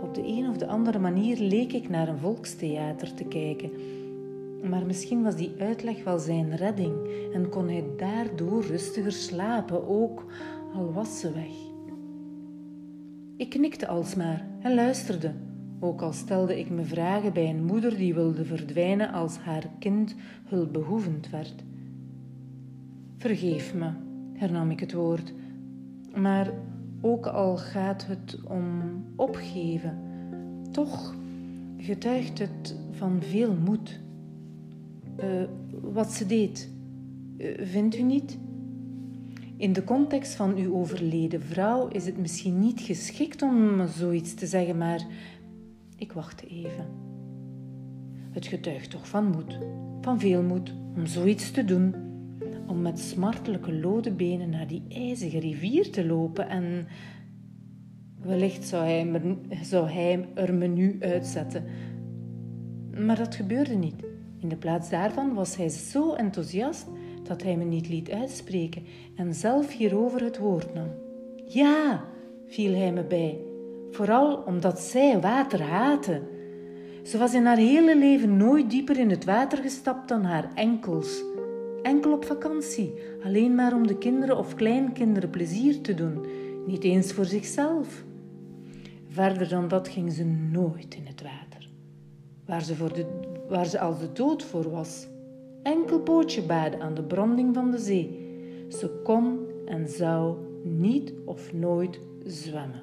Op 0.03 0.15
de 0.15 0.27
een 0.27 0.49
of 0.49 0.57
de 0.57 0.67
andere 0.67 0.99
manier 0.99 1.39
leek 1.39 1.73
ik 1.73 1.89
naar 1.89 2.09
een 2.09 2.19
volkstheater 2.19 3.15
te 3.15 3.25
kijken. 3.25 3.71
Maar 4.69 4.87
misschien 4.87 5.23
was 5.23 5.37
die 5.37 5.53
uitleg 5.59 6.05
wel 6.05 6.19
zijn 6.19 6.57
redding 6.57 6.95
en 7.33 7.49
kon 7.49 7.69
hij 7.69 7.85
daardoor 7.97 8.65
rustiger 8.65 9.13
slapen, 9.13 9.89
ook 9.89 10.27
al 10.75 10.93
was 10.93 11.21
ze 11.21 11.33
weg. 11.33 11.55
Ik 13.37 13.51
knikte 13.51 13.87
alsmaar 13.87 14.47
en 14.61 14.75
luisterde, 14.75 15.33
ook 15.81 16.03
al 16.03 16.13
stelde 16.13 16.59
ik 16.59 16.71
me 16.71 16.85
vragen 16.85 17.33
bij 17.33 17.49
een 17.49 17.65
moeder 17.65 17.97
die 17.97 18.15
wilde 18.15 18.45
verdwijnen 18.45 19.13
als 19.13 19.39
haar 19.39 19.65
kind 19.79 20.15
hulpbehoevend 20.45 21.31
werd. 21.31 21.65
Vergeef 23.25 23.75
me, 23.75 23.91
hernam 24.33 24.71
ik 24.71 24.81
het 24.81 24.93
woord, 24.93 25.33
maar 26.15 26.53
ook 27.01 27.27
al 27.27 27.57
gaat 27.57 28.07
het 28.07 28.39
om 28.49 28.83
opgeven, 29.17 29.99
toch 30.71 31.15
getuigt 31.77 32.39
het 32.39 32.77
van 32.91 33.23
veel 33.23 33.55
moed. 33.55 34.01
Uh, 35.23 35.43
wat 35.81 36.13
ze 36.13 36.27
deed, 36.27 36.69
uh, 37.37 37.67
vindt 37.67 37.97
u 37.97 38.03
niet? 38.03 38.39
In 39.57 39.73
de 39.73 39.85
context 39.85 40.35
van 40.35 40.57
uw 40.57 40.75
overleden 40.75 41.43
vrouw 41.43 41.89
is 41.89 42.07
het 42.07 42.19
misschien 42.19 42.59
niet 42.59 42.81
geschikt 42.81 43.43
om 43.43 43.87
zoiets 43.87 44.35
te 44.35 44.47
zeggen, 44.47 44.79
maar 44.79 45.07
ik 45.97 46.13
wachtte 46.13 46.47
even. 46.47 46.87
Het 48.31 48.47
getuigt 48.47 48.91
toch 48.91 49.09
van 49.09 49.31
moed, 49.31 49.59
van 50.01 50.21
veel 50.21 50.43
moed, 50.43 50.75
om 50.97 51.07
zoiets 51.07 51.51
te 51.51 51.65
doen 51.65 52.13
om 52.69 52.83
met 52.83 52.99
smartelijke 52.99 53.73
lode 53.73 54.11
benen 54.11 54.51
naar 54.51 54.67
die 54.67 54.83
ijzige 54.89 55.39
rivier 55.39 55.91
te 55.91 56.07
lopen 56.07 56.49
en 56.49 56.87
wellicht 58.23 58.65
zou 58.65 58.85
hij, 58.85 59.05
me, 59.05 59.37
zou 59.63 59.89
hij 59.89 60.29
er 60.35 60.55
me 60.55 60.67
nu 60.67 60.97
uitzetten. 61.01 61.65
Maar 63.05 63.17
dat 63.17 63.35
gebeurde 63.35 63.75
niet. 63.75 64.03
In 64.39 64.49
de 64.49 64.57
plaats 64.57 64.91
daarvan 64.91 65.35
was 65.35 65.57
hij 65.57 65.69
zo 65.69 66.13
enthousiast 66.13 66.87
dat 67.23 67.43
hij 67.43 67.57
me 67.57 67.65
niet 67.65 67.89
liet 67.89 68.11
uitspreken 68.11 68.83
en 69.17 69.35
zelf 69.35 69.73
hierover 69.73 70.23
het 70.23 70.39
woord 70.39 70.75
nam. 70.75 70.89
Ja, 71.47 72.05
viel 72.47 72.75
hij 72.75 72.93
me 72.93 73.03
bij, 73.03 73.39
vooral 73.91 74.37
omdat 74.37 74.81
zij 74.81 75.21
water 75.21 75.63
haatte. 75.63 76.23
Ze 77.03 77.19
was 77.19 77.35
in 77.35 77.45
haar 77.45 77.57
hele 77.57 77.99
leven 77.99 78.37
nooit 78.37 78.71
dieper 78.71 78.99
in 78.99 79.11
het 79.11 79.25
water 79.25 79.59
gestapt 79.59 80.09
dan 80.09 80.25
haar 80.25 80.51
enkels 80.55 81.23
enkel 81.85 82.13
op 82.13 82.25
vakantie, 82.25 82.95
alleen 83.25 83.55
maar 83.55 83.75
om 83.75 83.87
de 83.87 83.99
kinderen 83.99 84.39
of 84.39 84.55
kleinkinderen 84.55 85.31
plezier 85.31 85.81
te 85.81 85.95
doen, 85.95 86.27
niet 86.67 86.85
eens 86.85 87.13
voor 87.13 87.25
zichzelf. 87.25 88.05
Verder 89.09 89.49
dan 89.49 89.69
dat 89.69 89.89
ging 89.89 90.13
ze 90.13 90.25
nooit 90.25 90.95
in 90.95 91.07
het 91.07 91.23
water, 91.23 91.69
waar 92.47 92.63
ze, 92.63 92.77
voor 92.77 92.93
de, 92.93 93.07
waar 93.49 93.67
ze 93.67 93.79
als 93.79 93.99
de 93.99 94.13
dood 94.13 94.43
voor 94.43 94.71
was. 94.71 95.07
Enkel 95.63 96.01
pootje 96.01 96.43
baden 96.43 96.81
aan 96.81 96.95
de 96.95 97.03
branding 97.03 97.55
van 97.55 97.71
de 97.71 97.79
zee. 97.79 98.19
Ze 98.69 99.01
kon 99.03 99.39
en 99.67 99.89
zou 99.89 100.37
niet 100.63 101.13
of 101.25 101.53
nooit 101.53 102.01
zwemmen. 102.25 102.83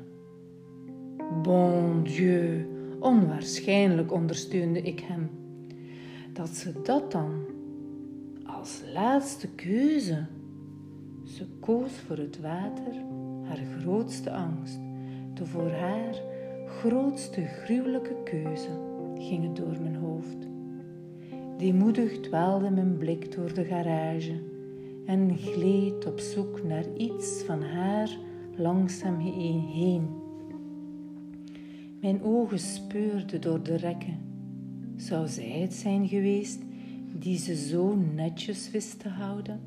Bon 1.42 2.04
Dieu, 2.04 2.68
onwaarschijnlijk 3.00 4.12
ondersteunde 4.12 4.82
ik 4.82 5.00
hem. 5.00 5.30
Dat 6.34 6.50
ze 6.50 6.82
dat 6.84 7.12
dan 7.12 7.51
als 8.62 8.82
laatste 8.94 9.48
keuze. 9.48 10.26
Ze 11.24 11.46
koos 11.60 11.92
voor 11.92 12.18
het 12.18 12.40
water, 12.40 12.94
haar 13.44 13.60
grootste 13.80 14.32
angst. 14.32 14.80
De 15.34 15.46
voor 15.46 15.72
haar 15.72 16.16
grootste 16.66 17.46
gruwelijke 17.46 18.16
keuze 18.24 18.70
ging 19.18 19.44
het 19.44 19.56
door 19.56 19.82
mijn 19.82 19.96
hoofd. 19.96 20.38
Deemoedig 21.58 22.20
dwaalde 22.20 22.70
mijn 22.70 22.98
blik 22.98 23.36
door 23.36 23.54
de 23.54 23.64
garage 23.64 24.42
en 25.06 25.38
gleed 25.38 26.06
op 26.06 26.20
zoek 26.20 26.64
naar 26.64 26.86
iets 26.98 27.44
van 27.46 27.62
haar 27.62 28.18
langzaam 28.58 29.20
heen. 29.20 30.08
Mijn 32.02 32.24
ogen 32.24 32.60
speurden 32.60 33.42
door 33.42 33.64
de 33.64 33.76
rekken. 33.76 34.20
Zou 34.96 35.28
zij 35.28 35.60
het 35.60 35.74
zijn 35.74 36.08
geweest 36.08 36.70
die 37.20 37.38
ze 37.38 37.56
zo 37.56 37.96
netjes 38.16 38.72
wist 38.72 39.00
te 39.00 39.10
houden. 39.10 39.60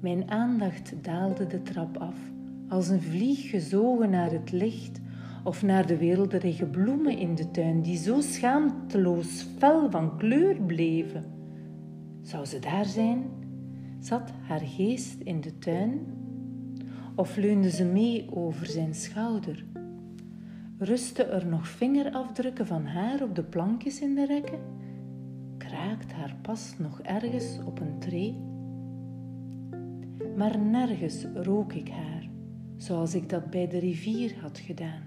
Mijn 0.00 0.30
aandacht 0.30 0.94
daalde 1.02 1.46
de 1.46 1.62
trap 1.62 1.96
af, 1.96 2.16
als 2.68 2.88
een 2.88 3.02
vlieg 3.02 3.50
gezogen 3.50 4.10
naar 4.10 4.30
het 4.30 4.52
licht 4.52 5.00
of 5.44 5.62
naar 5.62 5.86
de 5.86 5.96
weelderige 5.96 6.66
bloemen 6.66 7.18
in 7.18 7.34
de 7.34 7.50
tuin, 7.50 7.82
die 7.82 7.96
zo 7.96 8.20
schaamteloos 8.20 9.46
fel 9.58 9.90
van 9.90 10.16
kleur 10.16 10.56
bleven. 10.62 11.24
Zou 12.22 12.44
ze 12.44 12.58
daar 12.58 12.84
zijn? 12.84 13.22
Zat 14.00 14.30
haar 14.46 14.60
geest 14.60 15.20
in 15.20 15.40
de 15.40 15.58
tuin? 15.58 16.00
Of 17.14 17.36
leunde 17.36 17.70
ze 17.70 17.84
mee 17.84 18.26
over 18.34 18.66
zijn 18.66 18.94
schouder? 18.94 19.64
Rustte 20.78 21.24
er 21.24 21.46
nog 21.46 21.68
vingerafdrukken 21.68 22.66
van 22.66 22.86
haar 22.86 23.22
op 23.22 23.34
de 23.34 23.42
plankjes 23.42 24.00
in 24.00 24.14
de 24.14 24.26
rekken? 24.26 24.58
Kraakt 25.88 26.12
haar 26.12 26.36
pas 26.42 26.74
nog 26.78 27.00
ergens 27.00 27.58
op 27.66 27.80
een 27.80 27.98
tree. 27.98 28.36
maar 30.36 30.58
nergens 30.58 31.26
rook 31.34 31.72
ik 31.72 31.88
haar, 31.88 32.28
zoals 32.76 33.14
ik 33.14 33.28
dat 33.28 33.50
bij 33.50 33.68
de 33.68 33.78
rivier 33.78 34.34
had 34.40 34.58
gedaan. 34.58 35.02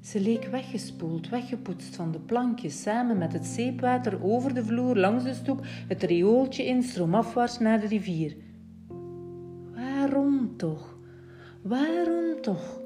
Ze 0.00 0.20
leek 0.20 0.44
weggespoeld, 0.44 1.28
weggepoetst 1.28 1.96
van 1.96 2.12
de 2.12 2.18
plankjes, 2.18 2.82
samen 2.82 3.18
met 3.18 3.32
het 3.32 3.46
zeepwater 3.46 4.24
over 4.24 4.54
de 4.54 4.64
vloer, 4.64 4.96
langs 4.96 5.24
de 5.24 5.34
stoep, 5.34 5.60
het 5.88 6.02
riooltje 6.02 6.64
in, 6.64 6.82
stroomafwaarts 6.82 7.58
naar 7.58 7.80
de 7.80 7.86
rivier. 7.86 8.36
Waarom 9.74 10.56
toch? 10.56 10.98
Waarom 11.62 12.40
toch? 12.40 12.80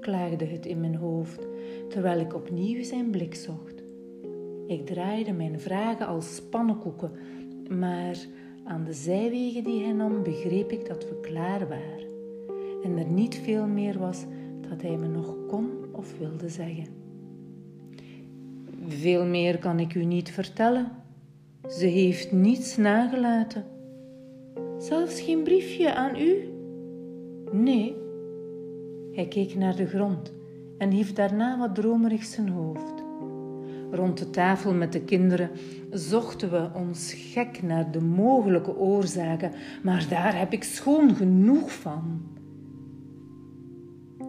klaagde 0.00 0.44
het 0.44 0.66
in 0.66 0.80
mijn 0.80 0.96
hoofd, 0.96 1.46
terwijl 1.88 2.20
ik 2.20 2.34
opnieuw 2.34 2.84
zijn 2.84 3.10
blik 3.10 3.34
zocht. 3.34 3.81
Ik 4.66 4.86
draaide 4.86 5.32
mijn 5.32 5.60
vragen 5.60 6.06
als 6.06 6.42
pannenkoeken, 6.50 7.10
maar 7.68 8.16
aan 8.64 8.84
de 8.84 8.92
zijwegen 8.92 9.64
die 9.64 9.82
hij 9.82 9.92
nam 9.92 10.22
begreep 10.22 10.70
ik 10.70 10.86
dat 10.86 11.08
we 11.08 11.20
klaar 11.20 11.68
waren 11.68 12.02
en 12.82 12.98
er 12.98 13.06
niet 13.06 13.34
veel 13.34 13.66
meer 13.66 13.98
was 13.98 14.24
dat 14.68 14.82
hij 14.82 14.96
me 14.96 15.08
nog 15.08 15.36
kon 15.48 15.70
of 15.92 16.18
wilde 16.18 16.48
zeggen. 16.48 16.86
Veel 18.86 19.26
meer 19.26 19.58
kan 19.58 19.78
ik 19.78 19.94
u 19.94 20.04
niet 20.04 20.30
vertellen. 20.30 20.90
Ze 21.68 21.86
heeft 21.86 22.32
niets 22.32 22.76
nagelaten. 22.76 23.64
Zelfs 24.78 25.20
geen 25.20 25.42
briefje 25.42 25.94
aan 25.94 26.16
u? 26.16 26.48
Nee. 27.52 27.94
Hij 29.12 29.26
keek 29.28 29.54
naar 29.54 29.76
de 29.76 29.86
grond 29.86 30.32
en 30.78 30.90
hief 30.90 31.12
daarna 31.12 31.58
wat 31.58 31.74
dromerig 31.74 32.24
zijn 32.24 32.48
hoofd. 32.48 33.01
Rond 33.92 34.18
de 34.18 34.30
tafel 34.30 34.74
met 34.74 34.92
de 34.92 35.00
kinderen 35.00 35.50
zochten 35.90 36.50
we 36.50 36.68
ons 36.74 37.12
gek 37.12 37.62
naar 37.62 37.90
de 37.90 38.00
mogelijke 38.00 38.76
oorzaken, 38.76 39.52
maar 39.82 40.06
daar 40.08 40.38
heb 40.38 40.52
ik 40.52 40.64
schoon 40.64 41.14
genoeg 41.14 41.72
van. 41.72 42.22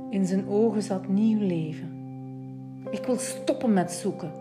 In 0.09 0.25
zijn 0.25 0.47
ogen 0.47 0.81
zat 0.81 1.07
nieuw 1.07 1.47
leven. 1.47 1.91
Ik 2.91 3.05
wil 3.05 3.17
stoppen 3.17 3.73
met 3.73 3.91
zoeken. 3.91 4.31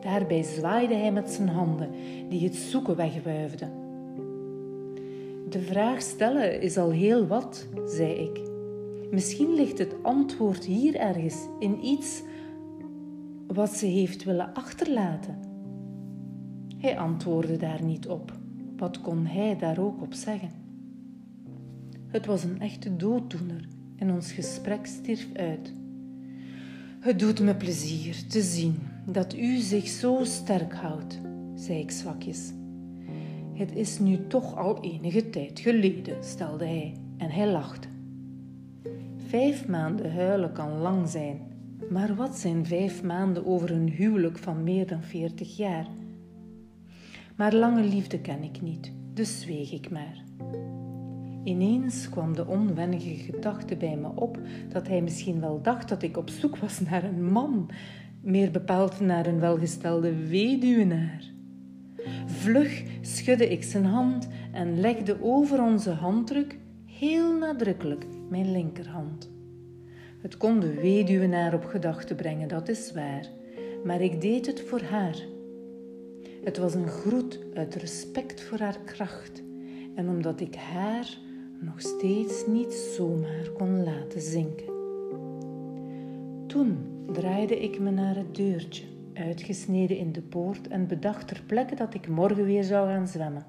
Daarbij 0.00 0.42
zwaaide 0.42 0.94
hij 0.94 1.12
met 1.12 1.30
zijn 1.30 1.48
handen, 1.48 1.90
die 2.28 2.44
het 2.44 2.54
zoeken 2.54 2.96
wegwuifden. 2.96 3.70
De 5.48 5.60
vraag 5.60 6.02
stellen 6.02 6.60
is 6.60 6.76
al 6.76 6.90
heel 6.90 7.26
wat, 7.26 7.66
zei 7.86 8.12
ik. 8.12 8.40
Misschien 9.10 9.54
ligt 9.54 9.78
het 9.78 9.94
antwoord 10.02 10.64
hier 10.64 10.96
ergens 10.96 11.36
in 11.58 11.84
iets 11.84 12.22
wat 13.46 13.70
ze 13.70 13.86
heeft 13.86 14.24
willen 14.24 14.54
achterlaten. 14.54 15.38
Hij 16.78 16.98
antwoordde 16.98 17.56
daar 17.56 17.84
niet 17.84 18.08
op. 18.08 18.32
Wat 18.76 19.00
kon 19.00 19.26
hij 19.26 19.56
daar 19.58 19.78
ook 19.78 20.02
op 20.02 20.14
zeggen? 20.14 20.50
Het 22.06 22.26
was 22.26 22.44
een 22.44 22.60
echte 22.60 22.96
dooddoener 22.96 23.68
en 23.96 24.10
ons 24.12 24.32
gesprek 24.32 24.86
stierf 24.86 25.28
uit. 25.34 25.72
Het 27.00 27.18
doet 27.18 27.40
me 27.40 27.54
plezier 27.54 28.26
te 28.28 28.42
zien 28.42 28.78
dat 29.06 29.36
u 29.36 29.56
zich 29.56 29.86
zo 29.86 30.24
sterk 30.24 30.74
houdt, 30.74 31.20
zei 31.54 31.78
ik 31.78 31.90
zwakjes. 31.90 32.52
Het 33.52 33.74
is 33.74 33.98
nu 33.98 34.26
toch 34.26 34.56
al 34.56 34.82
enige 34.82 35.30
tijd 35.30 35.60
geleden, 35.60 36.24
stelde 36.24 36.64
hij 36.64 36.94
en 37.16 37.30
hij 37.30 37.50
lachte. 37.50 37.88
Vijf 39.16 39.68
maanden 39.68 40.14
huilen 40.14 40.52
kan 40.52 40.78
lang 40.78 41.08
zijn, 41.08 41.40
maar 41.90 42.14
wat 42.14 42.36
zijn 42.36 42.66
vijf 42.66 43.02
maanden 43.02 43.46
over 43.46 43.70
een 43.70 43.88
huwelijk 43.88 44.38
van 44.38 44.62
meer 44.62 44.86
dan 44.86 45.02
veertig 45.02 45.56
jaar? 45.56 45.86
Maar 47.36 47.54
lange 47.54 47.82
liefde 47.82 48.20
ken 48.20 48.42
ik 48.42 48.60
niet, 48.62 48.92
dus 49.12 49.40
zweeg 49.40 49.72
ik 49.72 49.90
maar. 49.90 50.24
Ineens 51.44 52.08
kwam 52.08 52.34
de 52.34 52.46
onwennige 52.46 53.14
gedachte 53.14 53.76
bij 53.76 53.96
me 53.96 54.08
op 54.14 54.38
dat 54.68 54.88
hij 54.88 55.02
misschien 55.02 55.40
wel 55.40 55.62
dacht 55.62 55.88
dat 55.88 56.02
ik 56.02 56.16
op 56.16 56.30
zoek 56.30 56.56
was 56.56 56.80
naar 56.80 57.04
een 57.04 57.24
man, 57.24 57.70
meer 58.20 58.50
bepaald 58.50 59.00
naar 59.00 59.26
een 59.26 59.40
welgestelde 59.40 60.28
weduwenaar. 60.28 61.24
Vlug 62.26 62.82
schudde 63.00 63.48
ik 63.48 63.62
zijn 63.62 63.84
hand 63.84 64.28
en 64.52 64.80
legde 64.80 65.22
over 65.22 65.62
onze 65.62 65.90
handdruk 65.90 66.58
heel 66.86 67.32
nadrukkelijk 67.32 68.06
mijn 68.28 68.52
linkerhand. 68.52 69.35
Het 70.26 70.36
kon 70.36 70.60
de 70.60 70.74
weduwenaar 70.74 71.54
op 71.54 71.64
gedachte 71.64 72.14
brengen, 72.14 72.48
dat 72.48 72.68
is 72.68 72.92
waar, 72.92 73.28
maar 73.84 74.00
ik 74.00 74.20
deed 74.20 74.46
het 74.46 74.60
voor 74.60 74.80
haar. 74.80 75.16
Het 76.44 76.58
was 76.58 76.74
een 76.74 76.88
groet 76.88 77.38
uit 77.54 77.74
respect 77.74 78.42
voor 78.42 78.58
haar 78.58 78.78
kracht 78.84 79.42
en 79.94 80.08
omdat 80.08 80.40
ik 80.40 80.54
haar 80.54 81.18
nog 81.60 81.80
steeds 81.80 82.46
niet 82.46 82.72
zomaar 82.72 83.50
kon 83.56 83.84
laten 83.84 84.20
zinken. 84.20 84.66
Toen 86.46 86.78
draaide 87.12 87.62
ik 87.62 87.80
me 87.80 87.90
naar 87.90 88.16
het 88.16 88.34
deurtje, 88.34 88.84
uitgesneden 89.14 89.96
in 89.96 90.12
de 90.12 90.22
poort, 90.22 90.68
en 90.68 90.86
bedacht 90.86 91.28
ter 91.28 91.42
plekke 91.46 91.74
dat 91.74 91.94
ik 91.94 92.08
morgen 92.08 92.44
weer 92.44 92.64
zou 92.64 92.88
gaan 92.88 93.08
zwemmen. 93.08 93.46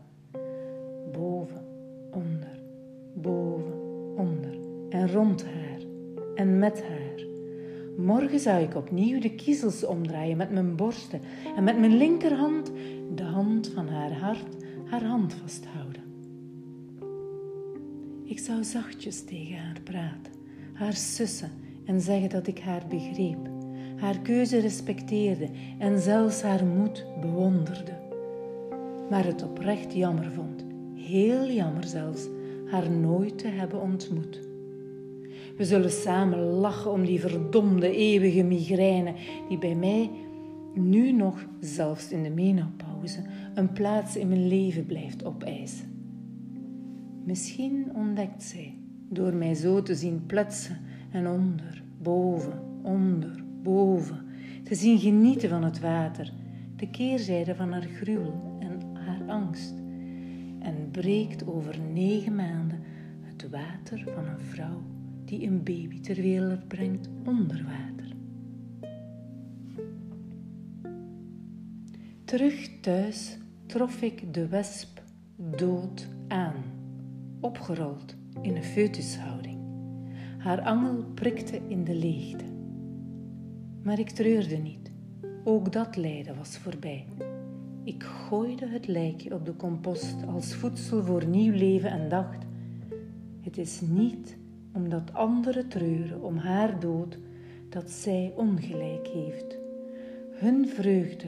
Boven, 1.12 1.66
onder, 2.12 2.60
boven, 3.13 3.74
onder 4.16 4.58
en 4.90 5.12
rond 5.12 5.46
haar 5.46 5.57
en 6.38 6.60
met 6.60 6.84
haar. 6.84 7.26
Morgen 7.97 8.39
zou 8.39 8.62
ik 8.62 8.76
opnieuw 8.76 9.19
de 9.19 9.36
kiezels 9.36 9.86
omdraaien 9.86 10.38
met 10.38 10.52
mijn 10.52 10.76
borsten 10.76 11.21
en 11.56 11.63
met 11.63 11.80
mijn 11.80 11.97
linkerhand 11.97 12.71
de 13.15 13.23
hand 13.23 13.71
van 13.76 13.88
haar 13.88 14.13
hart 14.13 14.56
haar 14.89 15.04
hand 15.04 15.34
vasthouden. 15.34 16.02
Ik 18.23 18.39
zou 18.39 18.63
zachtjes 18.63 19.23
tegen 19.23 19.58
haar 19.58 19.82
praten, 19.84 20.34
haar 20.73 20.93
sussen 20.93 21.52
en 21.86 22.02
zeggen 22.02 22.30
dat 22.30 22.47
ik 22.47 22.60
haar 22.60 22.84
begreep, 22.89 23.50
haar 23.95 24.19
keuze 24.19 24.60
respecteerde 24.60 25.50
en 25.80 26.00
zelfs 26.00 26.41
haar 26.41 26.65
moed 26.65 27.06
bewonderde. 27.21 27.97
Maar 29.10 29.26
het 29.26 29.43
oprecht 29.43 29.93
jammer 29.93 30.32
vond, 30.32 30.65
heel 30.95 31.52
jammer 31.52 31.84
zelfs, 31.84 32.28
haar 32.69 32.89
nooit 32.89 33.38
te 33.38 33.47
hebben 33.47 33.82
ontmoet. 33.82 34.47
We 35.58 35.65
zullen 35.65 35.91
samen 35.91 36.39
lachen 36.39 36.91
om 36.91 37.06
die 37.06 37.20
verdomde 37.20 37.96
eeuwige 37.96 38.43
migraine 38.43 39.13
die 39.50 39.58
bij 39.58 39.76
mij 39.76 40.10
nu 40.74 41.12
nog, 41.12 41.46
zelfs 41.60 42.12
in 42.12 42.24
de 42.24 42.30
menopauze, 42.30 43.20
een 43.54 43.72
plaats 43.72 44.15
in 44.15 44.28
mijn 44.28 44.48
leven 44.48 44.86
blijft 44.86 45.26
opeisen. 45.26 45.88
Misschien 47.24 47.86
ontdekt 47.96 48.43
zij, 48.43 48.74
door 49.10 49.34
mij 49.34 49.54
zo 49.54 49.82
te 49.82 49.96
zien 49.96 50.26
pletsen 50.26 50.78
en 51.12 51.28
onder, 51.28 51.84
boven, 52.02 52.62
onder, 52.82 53.43
boven, 53.63 54.26
te 54.63 54.76
zien 54.76 55.00
genieten 55.00 55.50
van 55.50 55.63
het 55.63 55.80
water, 55.80 56.34
de 56.76 56.89
keerzijde 56.89 57.56
van 57.56 57.72
haar 57.72 57.88
gruwel 58.02 58.58
en 58.60 58.80
haar 58.93 59.22
angst, 59.28 59.74
en 60.60 60.89
breekt 60.91 61.48
over 61.48 61.80
negen 61.93 62.36
maanden 62.36 62.80
het 63.22 63.50
water 63.50 64.04
van 64.15 64.26
een 64.28 64.39
vrouw 64.39 64.82
die 65.28 65.48
een 65.48 65.63
baby 65.63 66.00
ter 66.00 66.16
wereld 66.16 66.68
brengt 66.68 67.10
onder 67.26 67.63
water. 67.63 68.16
Terug 72.24 72.80
thuis 72.82 73.38
trof 73.66 74.02
ik 74.02 74.34
de 74.34 74.48
wesp 74.48 75.04
dood 75.36 76.08
aan 76.28 76.63
opgerold 77.40 78.16
in 78.42 78.56
een 78.56 78.63
foetushouding. 78.63 79.58
Haar 80.38 80.62
angel 80.62 81.04
prikte 81.13 81.62
in 81.68 81.84
de 81.84 81.96
leegte. 81.96 82.45
Maar 83.84 83.99
ik 83.99 84.10
treurde 84.10 84.58
niet. 84.58 84.91
Ook 85.43 85.72
dat 85.72 85.95
lijden 85.95 86.38
was 86.38 86.58
voorbij. 86.58 87.06
Ik 87.84 88.04
gooide 88.04 88.68
het 88.68 88.88
lijkje 88.88 89.34
op 89.34 89.45
de 89.45 89.56
compost 89.56 90.16
als 90.28 90.56
voedsel 90.56 91.04
voor 91.04 91.26
nieuw 91.26 91.54
leven 91.54 91.91
en 91.91 92.10
dacht: 92.10 92.45
Het 93.41 93.58
is 93.58 93.82
niet 93.82 94.37
omdat 94.78 95.13
anderen 95.13 95.67
treuren 95.67 96.21
om 96.21 96.38
haar 96.38 96.80
dood 96.80 97.17
dat 97.69 97.89
zij 97.89 98.34
ongelijk 98.36 99.07
heeft. 99.07 99.57
Hun 100.32 100.67
vreugde 100.67 101.28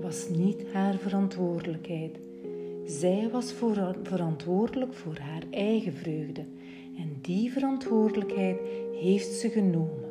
was 0.00 0.28
niet 0.28 0.72
haar 0.72 0.94
verantwoordelijkheid 0.94 2.18
zij 2.84 3.28
was 3.32 3.52
verantwoordelijk 4.02 4.94
voor 4.94 5.18
haar 5.18 5.42
eigen 5.50 5.92
vreugde 5.92 6.44
en 6.96 7.18
die 7.20 7.52
verantwoordelijkheid 7.52 8.60
heeft 9.00 9.32
ze 9.32 9.48
genomen. 9.48 10.10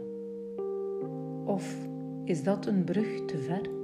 Of 1.46 1.76
is 2.24 2.44
dat 2.44 2.66
een 2.66 2.84
brug 2.84 3.26
te 3.26 3.38
ver? 3.38 3.81